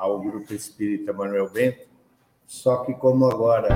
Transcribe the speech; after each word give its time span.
ao 0.00 0.18
Grupo 0.18 0.54
Espírita 0.54 1.12
Manuel 1.12 1.50
Bento, 1.50 1.86
só 2.46 2.78
que 2.78 2.94
como 2.94 3.26
agora 3.26 3.68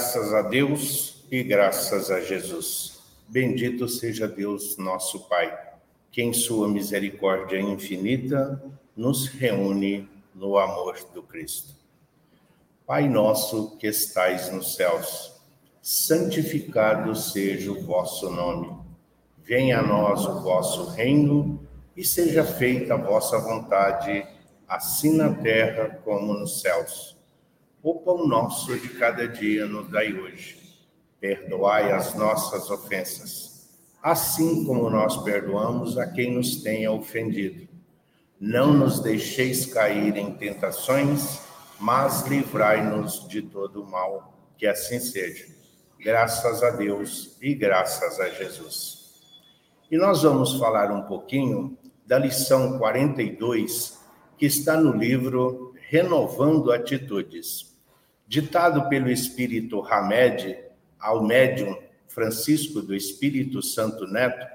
Graças 0.00 0.32
a 0.32 0.40
Deus 0.40 1.26
e 1.30 1.42
graças 1.42 2.10
a 2.10 2.22
Jesus. 2.22 3.02
Bendito 3.28 3.86
seja 3.86 4.26
Deus, 4.26 4.78
nosso 4.78 5.28
Pai, 5.28 5.54
que 6.10 6.22
em 6.22 6.32
Sua 6.32 6.66
misericórdia 6.66 7.60
infinita 7.60 8.64
nos 8.96 9.26
reúne 9.26 10.08
no 10.34 10.56
amor 10.56 10.96
do 11.12 11.22
Cristo. 11.22 11.74
Pai 12.86 13.10
nosso 13.10 13.76
que 13.76 13.88
estais 13.88 14.50
nos 14.50 14.74
céus, 14.74 15.38
santificado 15.82 17.14
seja 17.14 17.70
o 17.70 17.82
vosso 17.82 18.30
nome. 18.30 18.74
Venha 19.44 19.80
a 19.80 19.86
nós 19.86 20.24
o 20.24 20.40
vosso 20.40 20.92
reino 20.92 21.60
e 21.94 22.02
seja 22.02 22.42
feita 22.42 22.94
a 22.94 22.96
vossa 22.96 23.38
vontade, 23.38 24.26
assim 24.66 25.14
na 25.14 25.34
terra 25.34 26.00
como 26.02 26.32
nos 26.32 26.62
céus. 26.62 27.19
O 27.82 27.94
pão 27.94 28.26
nosso 28.26 28.78
de 28.78 28.90
cada 28.90 29.26
dia 29.26 29.64
nos 29.64 29.88
dai 29.88 30.12
hoje. 30.12 30.58
Perdoai 31.18 31.90
as 31.90 32.14
nossas 32.14 32.68
ofensas, 32.68 33.70
assim 34.02 34.66
como 34.66 34.90
nós 34.90 35.16
perdoamos 35.22 35.96
a 35.96 36.06
quem 36.06 36.34
nos 36.34 36.62
tenha 36.62 36.92
ofendido. 36.92 37.66
Não 38.38 38.74
nos 38.74 39.00
deixeis 39.00 39.64
cair 39.64 40.14
em 40.18 40.34
tentações, 40.34 41.40
mas 41.78 42.26
livrai-nos 42.26 43.26
de 43.26 43.40
todo 43.40 43.86
mal. 43.86 44.34
Que 44.58 44.66
assim 44.66 45.00
seja. 45.00 45.46
Graças 45.98 46.62
a 46.62 46.72
Deus 46.72 47.38
e 47.40 47.54
graças 47.54 48.20
a 48.20 48.28
Jesus. 48.28 49.22
E 49.90 49.96
nós 49.96 50.22
vamos 50.22 50.58
falar 50.58 50.92
um 50.92 51.02
pouquinho 51.02 51.78
da 52.06 52.18
lição 52.18 52.76
42, 52.78 53.98
que 54.36 54.44
está 54.44 54.76
no 54.76 54.92
livro 54.92 55.72
Renovando 55.88 56.70
Atitudes 56.72 57.69
ditado 58.30 58.88
pelo 58.88 59.10
espírito 59.10 59.82
Hamed 59.82 60.56
ao 61.00 61.26
médium 61.26 61.76
Francisco 62.06 62.80
do 62.80 62.94
Espírito 62.94 63.60
Santo 63.60 64.06
Neto. 64.06 64.46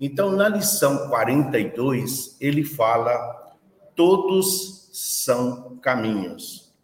Então, 0.00 0.32
na 0.32 0.48
lição 0.48 1.08
42, 1.08 2.36
ele 2.40 2.64
fala: 2.64 3.54
todos 3.94 4.90
são 4.92 5.76
caminhos. 5.76 6.74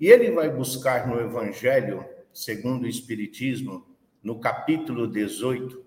E 0.00 0.08
ele 0.08 0.32
vai 0.32 0.50
buscar 0.50 1.06
no 1.06 1.20
Evangelho, 1.20 2.04
segundo 2.34 2.82
o 2.82 2.88
Espiritismo, 2.88 3.86
no 4.20 4.40
capítulo 4.40 5.06
18, 5.06 5.80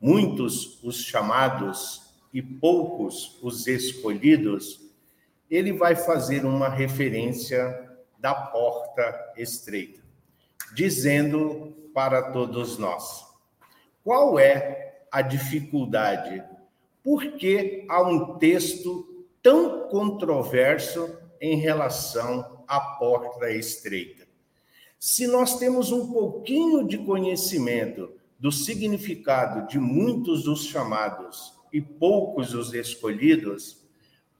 muitos 0.00 0.82
os 0.82 1.02
chamados 1.04 2.14
e 2.32 2.40
poucos 2.40 3.38
os 3.42 3.66
escolhidos, 3.66 4.80
ele 5.50 5.74
vai 5.74 5.94
fazer 5.94 6.46
uma 6.46 6.70
referência 6.70 7.87
da 8.18 8.34
porta 8.34 9.32
estreita, 9.36 10.00
dizendo 10.74 11.74
para 11.94 12.30
todos 12.32 12.78
nós: 12.78 13.26
qual 14.02 14.38
é 14.38 15.02
a 15.10 15.22
dificuldade? 15.22 16.42
Por 17.02 17.32
que 17.32 17.86
há 17.88 18.02
um 18.02 18.38
texto 18.38 19.26
tão 19.42 19.88
controverso 19.88 21.16
em 21.40 21.56
relação 21.56 22.64
à 22.66 22.80
porta 22.80 23.50
estreita? 23.50 24.26
Se 24.98 25.26
nós 25.26 25.58
temos 25.58 25.92
um 25.92 26.12
pouquinho 26.12 26.86
de 26.86 26.98
conhecimento 26.98 28.12
do 28.38 28.50
significado 28.50 29.68
de 29.68 29.78
muitos 29.78 30.46
os 30.46 30.64
chamados 30.64 31.54
e 31.72 31.80
poucos 31.80 32.52
os 32.54 32.74
escolhidos, 32.74 33.84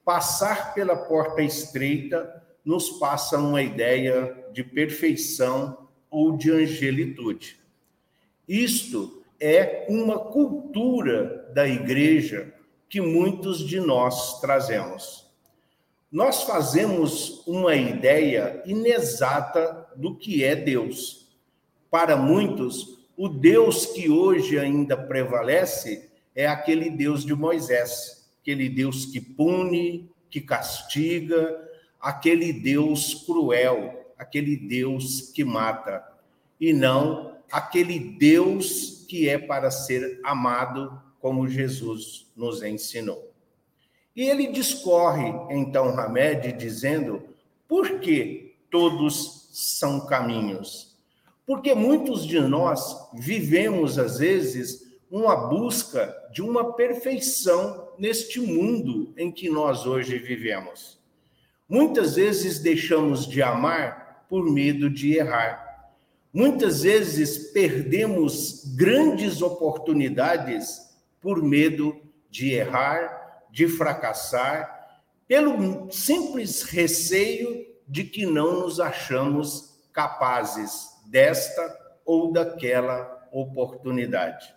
passar 0.04 0.74
pela 0.74 0.96
porta 0.96 1.42
estreita 1.42 2.42
nos 2.68 2.90
passa 2.90 3.38
uma 3.38 3.62
ideia 3.62 4.44
de 4.52 4.62
perfeição 4.62 5.88
ou 6.10 6.36
de 6.36 6.50
angelitude. 6.50 7.58
Isto 8.46 9.22
é 9.40 9.86
uma 9.88 10.18
cultura 10.18 11.50
da 11.54 11.66
igreja 11.66 12.52
que 12.86 13.00
muitos 13.00 13.66
de 13.66 13.80
nós 13.80 14.38
trazemos. 14.42 15.26
Nós 16.12 16.42
fazemos 16.42 17.42
uma 17.46 17.74
ideia 17.74 18.62
inexata 18.66 19.88
do 19.96 20.14
que 20.14 20.44
é 20.44 20.54
Deus. 20.54 21.26
Para 21.90 22.18
muitos, 22.18 22.98
o 23.16 23.30
Deus 23.30 23.86
que 23.86 24.10
hoje 24.10 24.58
ainda 24.58 24.94
prevalece 24.94 26.10
é 26.34 26.46
aquele 26.46 26.90
Deus 26.90 27.24
de 27.24 27.34
Moisés, 27.34 28.30
aquele 28.42 28.68
Deus 28.68 29.06
que 29.06 29.22
pune, 29.22 30.10
que 30.28 30.42
castiga, 30.42 31.66
aquele 32.00 32.52
Deus 32.52 33.14
cruel, 33.26 34.12
aquele 34.16 34.56
Deus 34.56 35.30
que 35.32 35.44
mata, 35.44 36.04
e 36.60 36.72
não 36.72 37.36
aquele 37.50 37.98
Deus 37.98 39.04
que 39.08 39.28
é 39.28 39.38
para 39.38 39.70
ser 39.70 40.20
amado, 40.22 41.00
como 41.20 41.48
Jesus 41.48 42.30
nos 42.36 42.62
ensinou. 42.62 43.32
E 44.14 44.22
ele 44.22 44.48
discorre, 44.48 45.32
então, 45.50 45.98
Hamed, 45.98 46.52
dizendo: 46.52 47.22
por 47.66 48.00
que 48.00 48.56
todos 48.70 49.48
são 49.52 50.06
caminhos? 50.06 50.96
Porque 51.46 51.74
muitos 51.74 52.26
de 52.26 52.40
nós 52.40 53.08
vivemos, 53.14 53.98
às 53.98 54.18
vezes, 54.18 54.88
uma 55.10 55.34
busca 55.48 56.14
de 56.32 56.42
uma 56.42 56.74
perfeição 56.74 57.88
neste 57.98 58.40
mundo 58.40 59.14
em 59.16 59.32
que 59.32 59.48
nós 59.48 59.86
hoje 59.86 60.18
vivemos. 60.18 60.97
Muitas 61.68 62.16
vezes 62.16 62.60
deixamos 62.60 63.28
de 63.28 63.42
amar 63.42 64.24
por 64.28 64.50
medo 64.50 64.88
de 64.88 65.18
errar. 65.18 65.92
Muitas 66.32 66.82
vezes 66.82 67.52
perdemos 67.52 68.64
grandes 68.74 69.42
oportunidades 69.42 70.96
por 71.20 71.42
medo 71.42 72.00
de 72.30 72.52
errar, 72.52 73.46
de 73.50 73.68
fracassar, 73.68 75.02
pelo 75.26 75.90
simples 75.90 76.62
receio 76.62 77.66
de 77.86 78.04
que 78.04 78.24
não 78.24 78.60
nos 78.60 78.80
achamos 78.80 79.78
capazes 79.92 80.88
desta 81.06 81.76
ou 82.04 82.32
daquela 82.32 83.28
oportunidade. 83.30 84.54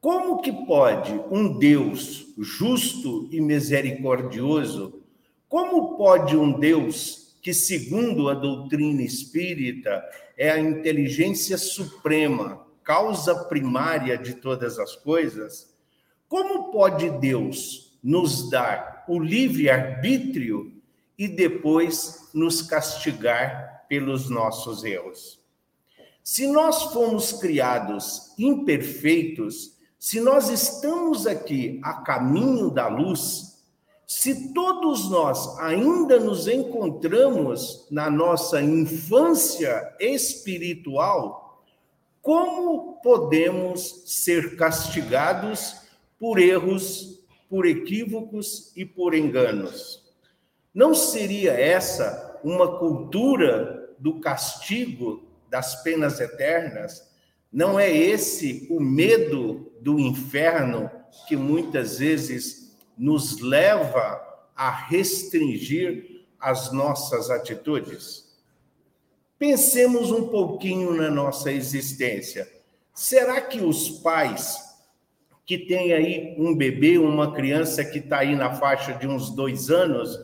Como 0.00 0.40
que 0.40 0.52
pode 0.52 1.12
um 1.30 1.58
Deus 1.58 2.26
justo 2.38 3.28
e 3.30 3.40
misericordioso 3.40 5.02
como 5.48 5.96
pode 5.96 6.36
um 6.36 6.58
Deus 6.58 7.36
que, 7.40 7.54
segundo 7.54 8.28
a 8.28 8.34
doutrina 8.34 9.02
espírita, 9.02 10.02
é 10.36 10.50
a 10.50 10.58
inteligência 10.58 11.56
suprema, 11.56 12.66
causa 12.82 13.34
primária 13.44 14.18
de 14.18 14.34
todas 14.34 14.78
as 14.78 14.96
coisas, 14.96 15.74
como 16.28 16.72
pode 16.72 17.08
Deus 17.18 17.98
nos 18.02 18.50
dar 18.50 19.04
o 19.08 19.18
livre-arbítrio 19.18 20.72
e 21.16 21.28
depois 21.28 22.28
nos 22.34 22.62
castigar 22.62 23.86
pelos 23.88 24.28
nossos 24.28 24.82
erros? 24.84 25.40
Se 26.22 26.48
nós 26.48 26.92
fomos 26.92 27.32
criados 27.32 28.34
imperfeitos, 28.36 29.76
se 29.98 30.20
nós 30.20 30.48
estamos 30.48 31.26
aqui 31.26 31.80
a 31.84 31.94
caminho 31.94 32.70
da 32.70 32.88
luz, 32.88 33.45
se 34.06 34.52
todos 34.52 35.10
nós 35.10 35.58
ainda 35.58 36.20
nos 36.20 36.46
encontramos 36.46 37.88
na 37.90 38.08
nossa 38.08 38.62
infância 38.62 39.92
espiritual, 39.98 41.64
como 42.22 43.00
podemos 43.02 44.04
ser 44.06 44.54
castigados 44.54 45.76
por 46.20 46.38
erros, 46.38 47.20
por 47.50 47.66
equívocos 47.66 48.70
e 48.76 48.84
por 48.84 49.12
enganos? 49.12 50.04
Não 50.72 50.94
seria 50.94 51.52
essa 51.52 52.38
uma 52.44 52.78
cultura 52.78 53.92
do 53.98 54.20
castigo 54.20 55.24
das 55.50 55.82
penas 55.82 56.20
eternas? 56.20 57.10
Não 57.52 57.78
é 57.78 57.90
esse 57.90 58.68
o 58.70 58.78
medo 58.78 59.72
do 59.80 59.98
inferno 59.98 60.88
que 61.26 61.34
muitas 61.34 61.98
vezes 61.98 62.65
nos 62.96 63.40
leva 63.40 64.22
a 64.54 64.70
restringir 64.70 66.24
as 66.40 66.72
nossas 66.72 67.30
atitudes? 67.30 68.26
Pensemos 69.38 70.10
um 70.10 70.28
pouquinho 70.28 70.94
na 70.94 71.10
nossa 71.10 71.52
existência. 71.52 72.50
Será 72.94 73.40
que 73.40 73.60
os 73.60 73.90
pais 73.90 74.58
que 75.44 75.58
têm 75.58 75.92
aí 75.92 76.34
um 76.38 76.56
bebê, 76.56 76.98
uma 76.98 77.32
criança 77.32 77.84
que 77.84 77.98
está 77.98 78.18
aí 78.18 78.34
na 78.34 78.54
faixa 78.54 78.94
de 78.94 79.06
uns 79.06 79.30
dois 79.30 79.70
anos, 79.70 80.18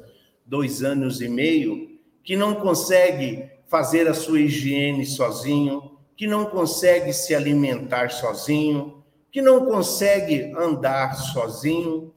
dois 0.44 0.82
anos 0.82 1.20
e 1.20 1.28
meio, 1.28 2.00
que 2.24 2.34
não 2.36 2.54
consegue 2.54 3.48
fazer 3.68 4.08
a 4.08 4.14
sua 4.14 4.40
higiene 4.40 5.06
sozinho, 5.06 5.96
que 6.16 6.26
não 6.26 6.46
consegue 6.46 7.12
se 7.12 7.34
alimentar 7.34 8.10
sozinho, 8.10 9.02
que 9.30 9.40
não 9.40 9.64
consegue 9.64 10.52
andar 10.56 11.14
sozinho, 11.14 12.12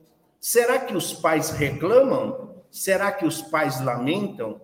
será 0.45 0.77
que 0.77 0.95
os 0.95 1.11
pais 1.11 1.49
reclamam? 1.49 2.63
Será 2.69 3.11
que 3.11 3.25
os 3.25 3.41
pais 3.41 3.83
lamentam? 3.83 4.61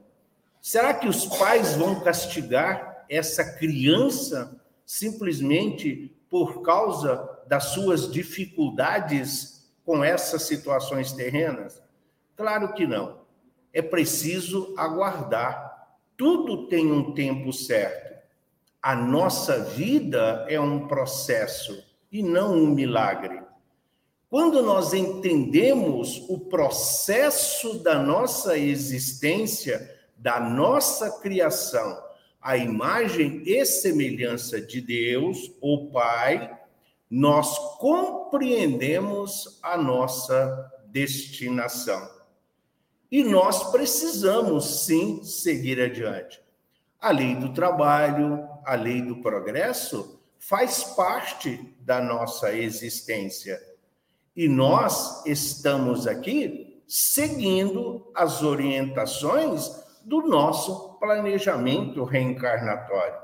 Será 0.61 0.93
que 0.93 1.07
os 1.07 1.25
pais 1.25 1.73
vão 1.73 2.01
castigar 2.01 3.03
essa 3.09 3.43
criança 3.57 4.61
simplesmente 4.85 6.15
por 6.29 6.61
causa 6.61 7.27
das 7.47 7.63
suas 7.73 8.11
dificuldades 8.11 9.73
com 9.83 10.03
essas 10.03 10.43
situações 10.43 11.13
terrenas? 11.13 11.81
Claro 12.35 12.75
que 12.75 12.85
não. 12.85 13.21
É 13.73 13.81
preciso 13.81 14.75
aguardar. 14.77 15.89
Tudo 16.15 16.67
tem 16.67 16.91
um 16.91 17.11
tempo 17.15 17.51
certo. 17.51 18.21
A 18.79 18.95
nossa 18.95 19.63
vida 19.63 20.45
é 20.47 20.59
um 20.59 20.87
processo 20.87 21.83
e 22.11 22.21
não 22.21 22.53
um 22.53 22.67
milagre. 22.67 23.41
Quando 24.31 24.63
nós 24.63 24.93
entendemos 24.93 26.23
o 26.29 26.39
processo 26.39 27.79
da 27.79 28.01
nossa 28.01 28.57
existência, 28.57 29.93
da 30.15 30.39
nossa 30.39 31.19
criação, 31.19 32.01
a 32.41 32.55
imagem 32.55 33.43
e 33.45 33.65
semelhança 33.65 34.61
de 34.61 34.79
Deus, 34.79 35.51
o 35.59 35.91
Pai, 35.91 36.57
nós 37.09 37.57
compreendemos 37.77 39.59
a 39.61 39.75
nossa 39.75 40.71
destinação. 40.85 42.09
E 43.11 43.25
nós 43.25 43.69
precisamos 43.69 44.85
sim 44.85 45.21
seguir 45.25 45.77
adiante. 45.81 46.41
A 47.01 47.11
lei 47.11 47.35
do 47.35 47.51
trabalho, 47.51 48.47
a 48.63 48.75
lei 48.75 49.01
do 49.01 49.17
progresso 49.17 50.21
faz 50.39 50.85
parte 50.85 51.75
da 51.81 51.99
nossa 51.99 52.55
existência. 52.55 53.70
E 54.35 54.47
nós 54.47 55.25
estamos 55.25 56.07
aqui 56.07 56.83
seguindo 56.87 58.11
as 58.15 58.43
orientações 58.43 59.69
do 60.03 60.21
nosso 60.21 60.97
planejamento 60.99 62.03
reencarnatório. 62.03 63.19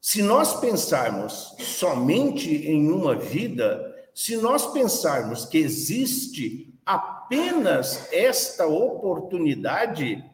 Se 0.00 0.22
nós 0.22 0.58
pensarmos 0.60 1.54
somente 1.60 2.50
em 2.68 2.90
uma 2.90 3.14
vida, 3.14 3.94
se 4.14 4.36
nós 4.36 4.66
pensarmos 4.72 5.44
que 5.44 5.58
existe 5.58 6.72
apenas 6.84 8.12
esta 8.12 8.66
oportunidade, 8.66 10.24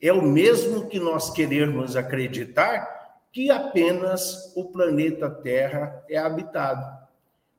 é 0.00 0.12
o 0.12 0.22
mesmo 0.22 0.88
que 0.88 0.98
nós 0.98 1.30
querermos 1.30 1.96
acreditar 1.96 2.96
que 3.32 3.50
apenas 3.50 4.52
o 4.56 4.64
planeta 4.64 5.28
Terra 5.30 6.02
é 6.08 6.16
habitado. 6.16 6.95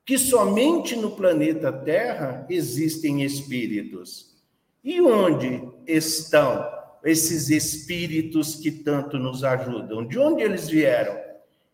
Que 0.08 0.18
somente 0.18 0.96
no 0.96 1.12
planeta 1.12 1.70
Terra 1.70 2.48
existem 2.50 3.24
espíritos. 3.24 4.38
E 4.82 5.02
onde 5.02 5.62
estão 5.86 6.66
esses 7.04 7.50
espíritos 7.50 8.56
que 8.56 8.72
tanto 8.72 9.20
nos 9.20 9.44
ajudam? 9.44 10.08
De 10.08 10.18
onde 10.18 10.44
eles 10.44 10.70
vieram? 10.70 11.20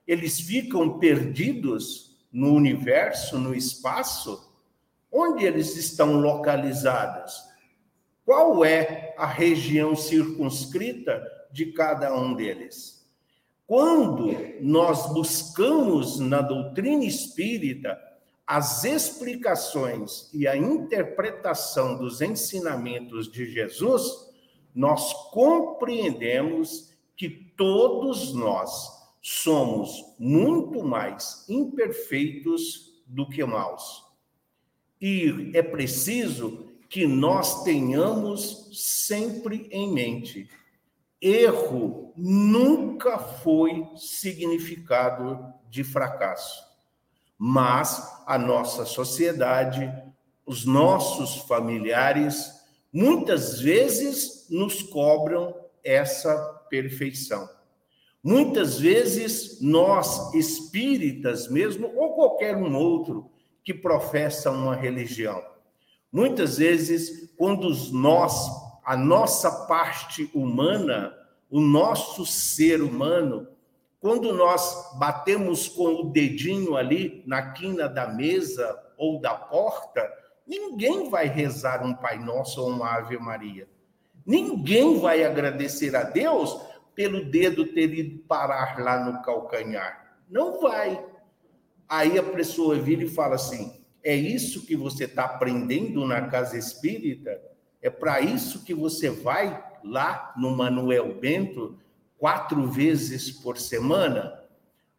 Eles 0.07 0.39
ficam 0.39 0.97
perdidos 0.97 2.25
no 2.31 2.55
universo, 2.55 3.37
no 3.37 3.53
espaço? 3.53 4.51
Onde 5.11 5.45
eles 5.45 5.77
estão 5.77 6.19
localizados? 6.19 7.35
Qual 8.25 8.65
é 8.65 9.13
a 9.15 9.27
região 9.27 9.95
circunscrita 9.95 11.23
de 11.51 11.67
cada 11.67 12.11
um 12.15 12.33
deles? 12.33 13.07
Quando 13.67 14.35
nós 14.59 15.13
buscamos 15.13 16.19
na 16.19 16.41
doutrina 16.41 17.05
espírita 17.05 17.95
as 18.53 18.83
explicações 18.83 20.29
e 20.31 20.47
a 20.47 20.55
interpretação 20.55 21.97
dos 21.97 22.21
ensinamentos 22.21 23.31
de 23.31 23.51
Jesus, 23.51 24.31
nós 24.75 25.11
compreendemos 25.31 26.93
que 27.17 27.27
todos 27.57 28.31
nós 28.31 28.91
somos 29.19 29.89
muito 30.19 30.83
mais 30.83 31.49
imperfeitos 31.49 33.01
do 33.07 33.27
que 33.27 33.43
maus. 33.43 34.03
E 35.01 35.49
é 35.55 35.63
preciso 35.63 36.67
que 36.87 37.07
nós 37.07 37.63
tenhamos 37.63 38.69
sempre 38.71 39.67
em 39.71 39.91
mente: 39.91 40.47
erro 41.19 42.13
nunca 42.15 43.17
foi 43.17 43.89
significado 43.95 45.43
de 45.71 45.83
fracasso, 45.83 46.72
mas 47.45 48.23
a 48.25 48.37
nossa 48.37 48.85
sociedade, 48.85 49.93
os 50.45 50.63
nossos 50.63 51.39
familiares, 51.39 52.53
muitas 52.89 53.59
vezes 53.59 54.47
nos 54.49 54.81
cobram 54.81 55.53
essa 55.83 56.37
perfeição. 56.69 57.49
Muitas 58.23 58.79
vezes 58.79 59.59
nós, 59.59 60.33
espíritas 60.33 61.49
mesmo, 61.49 61.91
ou 61.97 62.13
qualquer 62.13 62.55
um 62.55 62.73
outro 62.77 63.29
que 63.61 63.73
professa 63.73 64.49
uma 64.49 64.73
religião, 64.73 65.43
muitas 66.09 66.59
vezes, 66.59 67.29
quando 67.35 67.67
nós, 67.91 68.49
a 68.85 68.95
nossa 68.95 69.51
parte 69.65 70.31
humana, 70.33 71.13
o 71.51 71.59
nosso 71.59 72.25
ser 72.25 72.81
humano, 72.81 73.49
quando 74.03 74.31
nós 74.33 74.95
batemos 74.99 75.67
com 75.67 76.01
o 76.01 76.11
dedinho 76.11 76.77
ali 76.77 77.23
na 77.25 77.53
quina 77.53 77.89
da 77.89 78.07
mesa 78.07 78.79
ou 78.97 79.19
da 79.19 79.33
porta, 79.33 80.07
Ninguém 80.45 81.09
vai 81.09 81.27
rezar 81.27 81.85
um 81.85 81.93
Pai 81.93 82.19
Nosso 82.19 82.61
ou 82.61 82.69
uma 82.69 82.97
Ave 82.97 83.17
Maria. 83.17 83.67
Ninguém 84.25 84.99
vai 84.99 85.23
agradecer 85.23 85.95
a 85.95 86.03
Deus 86.03 86.59
pelo 86.93 87.25
dedo 87.25 87.65
ter 87.65 87.93
ido 87.93 88.19
parar 88.23 88.79
lá 88.79 89.03
no 89.03 89.21
calcanhar. 89.21 90.17
Não 90.29 90.59
vai. 90.59 91.03
Aí 91.87 92.17
a 92.17 92.23
pessoa 92.23 92.75
vira 92.75 93.03
e 93.03 93.09
fala 93.09 93.35
assim: 93.35 93.83
é 94.03 94.15
isso 94.15 94.65
que 94.65 94.75
você 94.75 95.05
está 95.05 95.25
aprendendo 95.25 96.05
na 96.05 96.27
casa 96.27 96.57
espírita? 96.57 97.41
É 97.81 97.89
para 97.89 98.21
isso 98.21 98.63
que 98.63 98.73
você 98.73 99.09
vai 99.09 99.63
lá 99.83 100.33
no 100.37 100.51
Manuel 100.51 101.19
Bento 101.19 101.77
quatro 102.23 102.67
vezes 102.67 103.29
por 103.29 103.57
semana? 103.57 104.39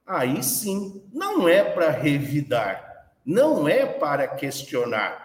Aí 0.04 0.42
sim, 0.42 1.02
não 1.10 1.48
é 1.48 1.64
para 1.64 1.90
revidar, 1.90 3.14
não 3.24 3.66
é 3.66 3.86
para 3.86 4.28
questionar 4.28 5.24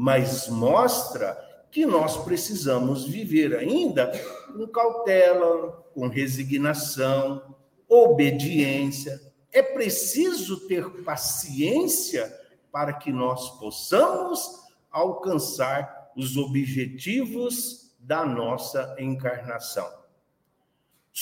mas 0.00 0.46
mostra 0.46 1.36
que 1.72 1.84
nós 1.84 2.18
precisamos 2.18 3.04
viver 3.04 3.56
ainda 3.56 4.12
com 4.46 4.64
cautela, 4.68 5.72
com 5.92 6.06
resignação, 6.06 7.56
obediência. 7.88 9.20
É 9.52 9.60
preciso 9.60 10.68
ter 10.68 10.88
paciência 11.02 12.32
para 12.70 12.92
que 12.92 13.10
nós 13.10 13.58
possamos 13.58 14.40
alcançar 14.88 16.12
os 16.16 16.36
objetivos 16.36 17.92
da 17.98 18.24
nossa 18.24 18.94
encarnação. 19.00 19.97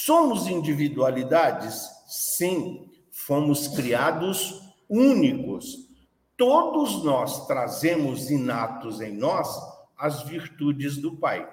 Somos 0.05 0.47
individualidades? 0.47 1.89
Sim, 2.07 2.91
fomos 3.11 3.69
criados 3.69 4.63
únicos, 4.89 5.87
Todos 6.37 7.03
nós 7.03 7.47
trazemos 7.47 8.31
inatos 8.31 9.01
em 9.01 9.17
nós 9.17 9.49
as 9.97 10.23
virtudes 10.25 10.99
do 10.99 11.17
Pai. 11.17 11.51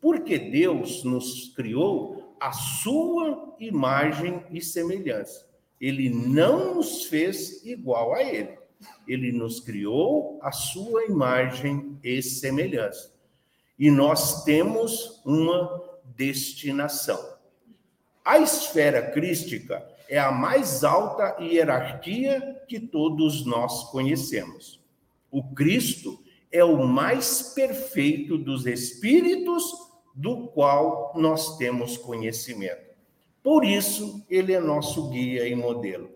Porque 0.00 0.36
Deus 0.38 1.04
nos 1.04 1.54
criou 1.54 2.34
a 2.40 2.50
sua 2.50 3.54
imagem 3.60 4.44
e 4.50 4.60
semelhança. 4.60 5.46
Ele 5.80 6.10
não 6.10 6.74
nos 6.74 7.04
fez 7.04 7.64
igual 7.64 8.12
a 8.12 8.24
ele. 8.24 8.58
Ele 9.06 9.30
nos 9.30 9.60
criou 9.60 10.40
a 10.42 10.50
sua 10.50 11.04
imagem 11.04 11.96
e 12.02 12.20
semelhança. 12.20 13.14
E 13.78 13.88
nós 13.88 14.42
temos 14.42 15.22
uma 15.24 15.80
destinação. 16.16 17.31
A 18.24 18.38
esfera 18.38 19.10
crística 19.10 19.84
é 20.08 20.18
a 20.18 20.30
mais 20.30 20.84
alta 20.84 21.42
hierarquia 21.42 22.62
que 22.68 22.78
todos 22.78 23.44
nós 23.44 23.90
conhecemos. 23.90 24.80
O 25.30 25.42
Cristo 25.42 26.22
é 26.50 26.62
o 26.62 26.86
mais 26.86 27.52
perfeito 27.54 28.38
dos 28.38 28.64
espíritos 28.66 29.72
do 30.14 30.48
qual 30.48 31.12
nós 31.16 31.56
temos 31.56 31.96
conhecimento. 31.96 32.92
Por 33.42 33.64
isso, 33.64 34.24
ele 34.30 34.52
é 34.52 34.60
nosso 34.60 35.08
guia 35.08 35.48
e 35.48 35.54
modelo. 35.56 36.10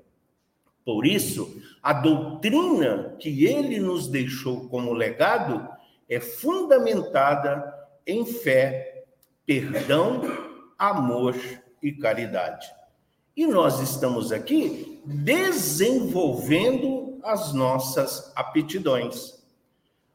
Por 0.84 1.04
isso, 1.04 1.60
a 1.82 1.92
doutrina 1.92 3.16
que 3.18 3.44
ele 3.46 3.80
nos 3.80 4.06
deixou 4.06 4.68
como 4.68 4.92
legado 4.92 5.68
é 6.08 6.20
fundamentada 6.20 7.74
em 8.06 8.24
fé, 8.24 9.06
perdão, 9.44 10.22
amor 10.78 11.34
e 11.82 11.92
caridade. 11.92 12.66
E 13.36 13.46
nós 13.46 13.80
estamos 13.80 14.32
aqui 14.32 15.02
desenvolvendo 15.04 17.18
as 17.22 17.52
nossas 17.52 18.32
aptidões. 18.34 19.44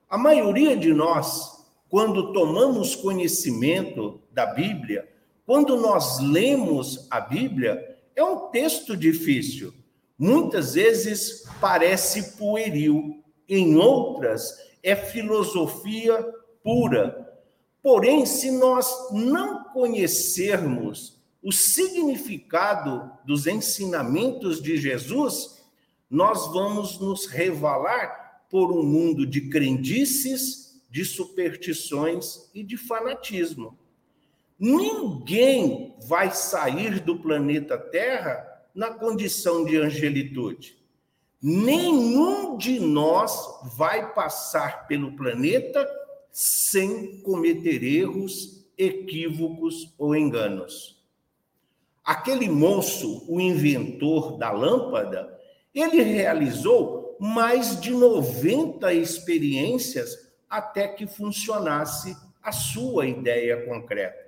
A 0.09 0.17
maioria 0.17 0.75
de 0.75 0.91
nós, 0.93 1.63
quando 1.89 2.33
tomamos 2.33 2.95
conhecimento 2.95 4.19
da 4.31 4.47
Bíblia, 4.47 5.07
quando 5.45 5.77
nós 5.77 6.19
lemos 6.19 7.05
a 7.11 7.19
Bíblia, 7.19 7.99
é 8.15 8.23
um 8.23 8.49
texto 8.49 8.97
difícil. 8.97 9.71
Muitas 10.17 10.73
vezes 10.73 11.45
parece 11.59 12.37
pueril, 12.37 13.23
em 13.47 13.75
outras 13.75 14.57
é 14.83 14.95
filosofia 14.95 16.25
pura. 16.63 17.27
Porém, 17.81 18.25
se 18.25 18.51
nós 18.51 19.11
não 19.11 19.63
conhecermos 19.65 21.20
o 21.41 21.51
significado 21.51 23.11
dos 23.25 23.47
ensinamentos 23.47 24.61
de 24.61 24.77
Jesus, 24.77 25.63
nós 26.09 26.51
vamos 26.51 26.99
nos 26.99 27.25
revalar 27.25 28.45
por 28.49 28.71
um 28.71 28.83
mundo 28.83 29.25
de 29.25 29.49
crendices, 29.49 30.81
de 30.89 31.05
superstições 31.05 32.49
e 32.53 32.61
de 32.61 32.77
fanatismo. 32.77 33.77
Ninguém 34.59 35.95
vai 36.07 36.31
sair 36.31 36.99
do 36.99 37.17
planeta 37.17 37.77
Terra 37.77 38.45
na 38.75 38.91
condição 38.91 39.65
de 39.65 39.77
angelitude. 39.77 40.77
Nenhum 41.41 42.55
de 42.57 42.79
nós 42.79 43.33
vai 43.75 44.13
passar 44.13 44.85
pelo 44.85 45.15
planeta 45.15 45.89
sem 46.31 47.19
cometer 47.21 47.83
erros, 47.83 48.67
equívocos 48.77 49.93
ou 49.97 50.15
enganos. 50.15 51.00
Aquele 52.11 52.49
moço, 52.49 53.23
o 53.25 53.39
inventor 53.39 54.37
da 54.37 54.51
lâmpada, 54.51 55.33
ele 55.73 56.01
realizou 56.01 57.15
mais 57.17 57.79
de 57.79 57.89
90 57.89 58.93
experiências 58.93 60.29
até 60.49 60.89
que 60.89 61.07
funcionasse 61.07 62.13
a 62.43 62.51
sua 62.51 63.05
ideia 63.05 63.65
concreta. 63.65 64.19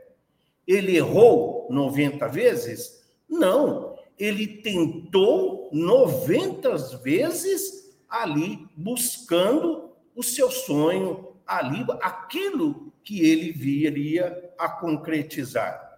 Ele 0.65 0.95
errou 0.95 1.67
90 1.69 2.25
vezes? 2.29 3.03
Não, 3.27 3.97
ele 4.17 4.47
tentou 4.47 5.69
90 5.73 6.77
vezes 7.03 7.93
ali 8.07 8.65
buscando 8.77 9.91
o 10.15 10.23
seu 10.23 10.49
sonho, 10.49 11.33
ali 11.45 11.85
aquilo 12.01 12.93
que 13.03 13.29
ele 13.29 13.51
viria 13.51 14.53
a 14.57 14.69
concretizar. 14.69 15.92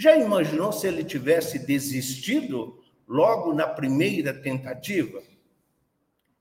Já 0.00 0.16
imaginou 0.16 0.72
se 0.72 0.86
ele 0.86 1.04
tivesse 1.04 1.58
desistido 1.58 2.82
logo 3.06 3.52
na 3.52 3.66
primeira 3.66 4.32
tentativa? 4.32 5.22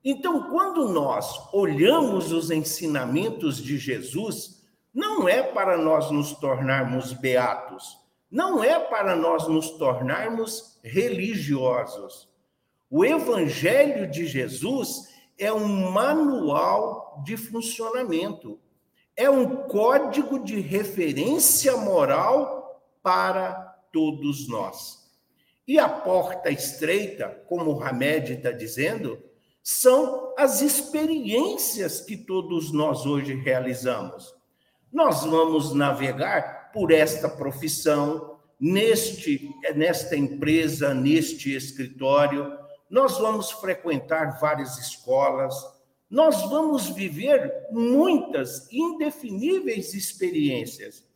Então, 0.01 0.49
quando 0.49 0.87
nós 0.87 1.53
olhamos 1.53 2.31
os 2.31 2.51
ensinamentos 2.51 3.61
de 3.61 3.77
Jesus, 3.77 4.63
não 4.93 5.27
é 5.27 5.43
para 5.43 5.77
nós 5.77 6.09
nos 6.09 6.31
tornarmos 6.31 7.11
beatos, 7.11 7.99
não 8.31 8.63
é 8.63 8.79
para 8.79 9.13
nós 9.13 9.45
nos 9.49 9.71
tornarmos 9.71 10.79
religiosos. 10.81 12.29
O 12.89 13.03
Evangelho 13.03 14.09
de 14.09 14.25
Jesus 14.25 15.09
é 15.37 15.51
um 15.51 15.91
manual 15.91 17.21
de 17.25 17.35
funcionamento, 17.35 18.57
é 19.17 19.29
um 19.29 19.67
código 19.67 20.39
de 20.39 20.61
referência 20.61 21.75
moral 21.75 22.58
para 23.01 23.53
todos 23.91 24.47
nós. 24.47 24.99
E 25.67 25.77
a 25.77 25.87
porta 25.87 26.49
estreita, 26.49 27.29
como 27.47 27.73
o 27.73 27.83
Hamed 27.83 28.33
está 28.33 28.51
dizendo, 28.51 29.21
são 29.61 30.33
as 30.37 30.61
experiências 30.61 32.01
que 32.01 32.17
todos 32.17 32.71
nós 32.71 33.05
hoje 33.05 33.35
realizamos. 33.35 34.33
Nós 34.91 35.23
vamos 35.23 35.73
navegar 35.73 36.71
por 36.73 36.91
esta 36.91 37.29
profissão, 37.29 38.39
neste 38.59 39.49
nesta 39.75 40.15
empresa, 40.15 40.93
neste 40.93 41.55
escritório, 41.55 42.57
nós 42.89 43.19
vamos 43.19 43.51
frequentar 43.51 44.39
várias 44.39 44.77
escolas, 44.79 45.53
nós 46.09 46.41
vamos 46.49 46.89
viver 46.89 47.67
muitas 47.71 48.67
indefiníveis 48.71 49.93
experiências 49.93 51.07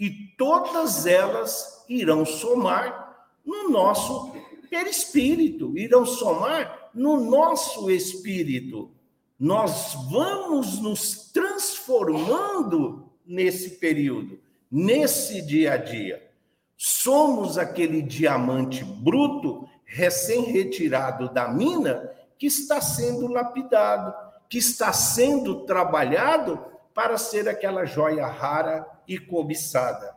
e 0.00 0.08
todas 0.38 1.04
elas 1.04 1.84
irão 1.86 2.24
somar 2.24 3.28
no 3.44 3.68
nosso 3.68 4.32
perispírito, 4.70 5.76
irão 5.76 6.06
somar 6.06 6.88
no 6.94 7.20
nosso 7.20 7.90
espírito. 7.90 8.90
Nós 9.38 9.94
vamos 10.10 10.80
nos 10.80 11.30
transformando 11.30 13.10
nesse 13.26 13.72
período, 13.72 14.40
nesse 14.70 15.42
dia 15.42 15.74
a 15.74 15.76
dia. 15.76 16.30
Somos 16.78 17.58
aquele 17.58 18.00
diamante 18.00 18.82
bruto, 18.82 19.68
recém-retirado 19.84 21.28
da 21.28 21.48
mina, 21.48 22.10
que 22.38 22.46
está 22.46 22.80
sendo 22.80 23.26
lapidado, 23.26 24.14
que 24.48 24.56
está 24.56 24.94
sendo 24.94 25.66
trabalhado 25.66 26.58
para 26.94 27.18
ser 27.18 27.48
aquela 27.48 27.84
joia 27.84 28.26
rara 28.26 28.86
e 29.10 29.18
cobiçada. 29.18 30.16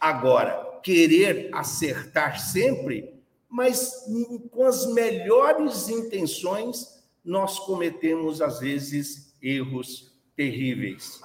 Agora, 0.00 0.78
querer 0.82 1.50
acertar 1.52 2.40
sempre, 2.40 3.20
mas 3.48 4.06
com 4.50 4.64
as 4.64 4.86
melhores 4.94 5.88
intenções, 5.88 7.02
nós 7.24 7.58
cometemos 7.58 8.40
às 8.40 8.60
vezes 8.60 9.36
erros 9.42 10.16
terríveis 10.36 11.20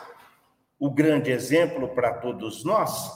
o 0.80 0.90
grande 0.90 1.32
exemplo 1.32 1.88
para 1.90 2.14
todos 2.14 2.64
nós, 2.64 3.12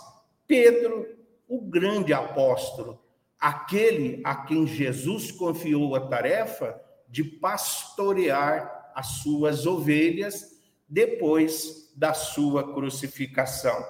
Pedro, 0.48 1.08
o 1.48 1.62
grande 1.62 2.14
apóstolo, 2.14 3.00
aquele 3.40 4.22
a 4.24 4.36
quem 4.36 4.66
Jesus 4.66 5.32
confiou 5.32 5.96
a 5.96 6.08
tarefa 6.08 6.80
de 7.08 7.24
pastorear 7.24 8.92
as 8.96 9.08
suas 9.08 9.66
ovelhas 9.66 10.51
depois 10.92 11.90
da 11.96 12.14
sua 12.14 12.74
crucificação. 12.74 13.82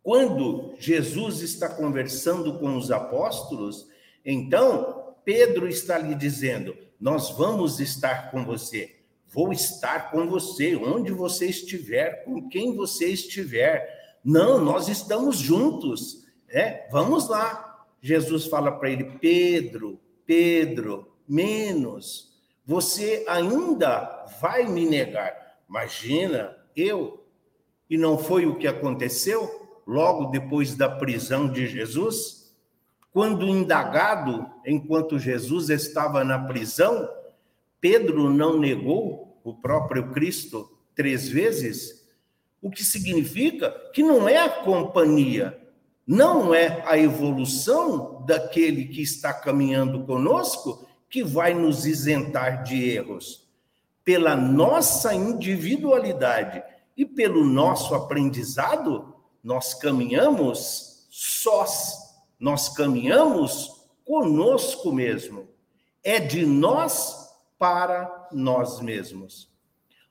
Quando 0.00 0.74
Jesus 0.78 1.40
está 1.42 1.68
conversando 1.68 2.58
com 2.60 2.76
os 2.76 2.92
apóstolos, 2.92 3.88
então 4.24 5.16
Pedro 5.24 5.68
está 5.68 5.98
lhe 5.98 6.14
dizendo: 6.14 6.76
Nós 7.00 7.30
vamos 7.30 7.80
estar 7.80 8.30
com 8.30 8.44
você. 8.44 8.94
Vou 9.26 9.52
estar 9.52 10.10
com 10.10 10.26
você, 10.26 10.76
onde 10.76 11.10
você 11.12 11.46
estiver, 11.46 12.24
com 12.24 12.48
quem 12.48 12.74
você 12.74 13.08
estiver. 13.08 14.16
Não, 14.24 14.64
nós 14.64 14.88
estamos 14.88 15.36
juntos. 15.38 16.24
É, 16.48 16.88
vamos 16.90 17.28
lá. 17.28 17.84
Jesus 18.00 18.46
fala 18.46 18.72
para 18.72 18.90
ele: 18.90 19.18
Pedro, 19.20 20.00
Pedro, 20.24 21.12
menos. 21.28 22.28
Você 22.64 23.24
ainda 23.26 24.26
vai 24.40 24.66
me 24.66 24.88
negar. 24.88 25.47
Imagina, 25.68 26.56
eu. 26.74 27.24
E 27.90 27.96
não 27.96 28.18
foi 28.18 28.46
o 28.46 28.56
que 28.56 28.66
aconteceu 28.66 29.80
logo 29.86 30.26
depois 30.26 30.74
da 30.74 30.88
prisão 30.88 31.50
de 31.50 31.66
Jesus? 31.66 32.54
Quando 33.12 33.48
indagado, 33.48 34.46
enquanto 34.66 35.18
Jesus 35.18 35.70
estava 35.70 36.22
na 36.22 36.38
prisão, 36.38 37.08
Pedro 37.80 38.30
não 38.30 38.58
negou 38.58 39.40
o 39.42 39.54
próprio 39.54 40.10
Cristo 40.10 40.78
três 40.94 41.28
vezes, 41.28 42.06
o 42.60 42.70
que 42.70 42.84
significa 42.84 43.70
que 43.92 44.02
não 44.02 44.28
é 44.28 44.36
a 44.36 44.48
companhia, 44.48 45.58
não 46.06 46.54
é 46.54 46.82
a 46.86 46.98
evolução 46.98 48.24
daquele 48.26 48.86
que 48.86 49.00
está 49.00 49.32
caminhando 49.32 50.04
conosco 50.04 50.86
que 51.08 51.22
vai 51.22 51.54
nos 51.54 51.86
isentar 51.86 52.62
de 52.62 52.90
erros. 52.90 53.47
Pela 54.08 54.34
nossa 54.34 55.12
individualidade 55.12 56.62
e 56.96 57.04
pelo 57.04 57.44
nosso 57.44 57.94
aprendizado, 57.94 59.14
nós 59.44 59.74
caminhamos 59.74 61.06
sós, 61.10 61.94
nós 62.40 62.70
caminhamos 62.70 63.86
conosco 64.06 64.90
mesmo. 64.90 65.46
É 66.02 66.18
de 66.18 66.46
nós 66.46 67.28
para 67.58 68.30
nós 68.32 68.80
mesmos. 68.80 69.52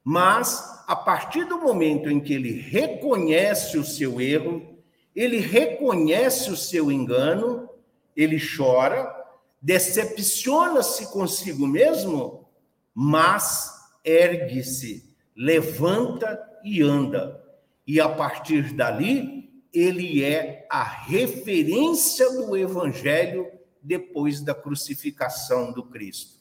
Mas, 0.04 0.84
a 0.86 0.96
partir 0.96 1.46
do 1.46 1.60
momento 1.60 2.08
em 2.08 2.20
que 2.20 2.36
ele 2.36 2.52
reconhece 2.52 3.80
o 3.80 3.84
seu 3.84 4.22
erro, 4.22 4.78
ele 5.16 5.40
reconhece 5.40 6.52
o 6.52 6.56
seu 6.56 6.92
engano, 6.92 7.68
ele 8.16 8.38
chora, 8.40 9.12
decepciona-se 9.60 11.12
consigo 11.12 11.66
mesmo, 11.66 12.48
mas 12.94 13.76
ergue-se, 14.08 15.16
levanta 15.36 16.40
e 16.64 16.82
anda. 16.82 17.44
E 17.86 18.00
a 18.00 18.08
partir 18.08 18.74
dali, 18.74 19.62
ele 19.74 20.24
é 20.24 20.66
a 20.70 20.84
referência 20.84 22.30
do 22.32 22.56
evangelho 22.56 23.48
depois 23.82 24.42
da 24.42 24.56
crucificação 24.56 25.72
do 25.72 25.84
Cristo 25.84 26.38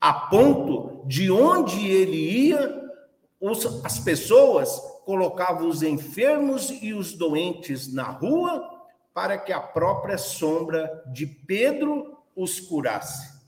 a 0.00 0.14
ponto 0.14 1.06
de 1.06 1.30
onde 1.30 1.86
ele 1.86 2.48
ia, 2.48 2.90
as 3.84 3.98
pessoas 3.98 4.80
colocavam 5.04 5.68
os 5.68 5.82
enfermos 5.82 6.70
e 6.70 6.94
os 6.94 7.12
doentes 7.12 7.92
na 7.92 8.04
rua 8.04 8.66
para 9.12 9.36
que 9.36 9.52
a 9.52 9.60
própria 9.60 10.16
sombra 10.16 11.02
de 11.12 11.26
Pedro 11.26 12.16
os 12.34 12.58
curasse. 12.58 13.38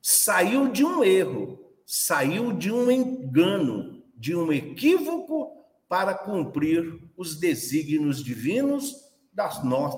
Saiu 0.00 0.68
de 0.68 0.84
um 0.84 1.04
erro, 1.04 1.58
saiu 1.92 2.52
de 2.52 2.70
um 2.70 2.90
engano, 2.90 4.02
de 4.14 4.36
um 4.36 4.52
equívoco 4.52 5.64
para 5.88 6.14
cumprir 6.14 7.02
os 7.16 7.38
desígnios 7.38 8.22
divinos 8.22 8.94
da, 9.32 9.48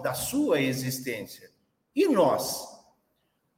da 0.02 0.14
sua 0.14 0.60
existência. 0.60 1.50
E 1.94 2.08
nós? 2.08 2.66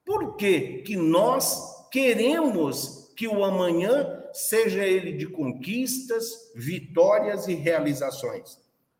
Por 0.05 0.37
que, 0.37 0.83
que 0.83 0.97
nós 0.97 1.75
Queremos 1.95 3.13
que 3.17 3.29
o 3.29 3.45
amanhã 3.45 4.25
seja 4.33 4.85
ele 4.85 5.13
de 5.13 5.29
conquistas, 5.29 6.51
vitórias 6.57 7.47
e 7.47 7.55
realizações, 7.55 8.59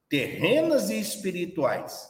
terrenas 0.09 0.91
e 0.91 1.01
espirituais. 1.01 2.09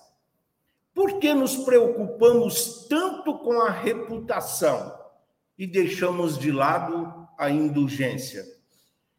Por 0.92 1.18
que 1.18 1.32
nos 1.32 1.56
preocupamos 1.56 2.86
tanto 2.86 3.38
com 3.38 3.62
a 3.62 3.70
reputação 3.70 4.94
e 5.58 5.66
deixamos 5.66 6.38
de 6.38 6.50
lado 6.50 7.28
a 7.38 7.50
indulgência? 7.50 8.44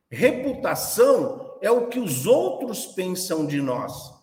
Reputação 0.10 1.58
é 1.62 1.70
o 1.72 1.88
que 1.88 2.00
os 2.00 2.26
outros 2.26 2.86
pensam 2.86 3.46
de 3.46 3.62
nós. 3.62 4.14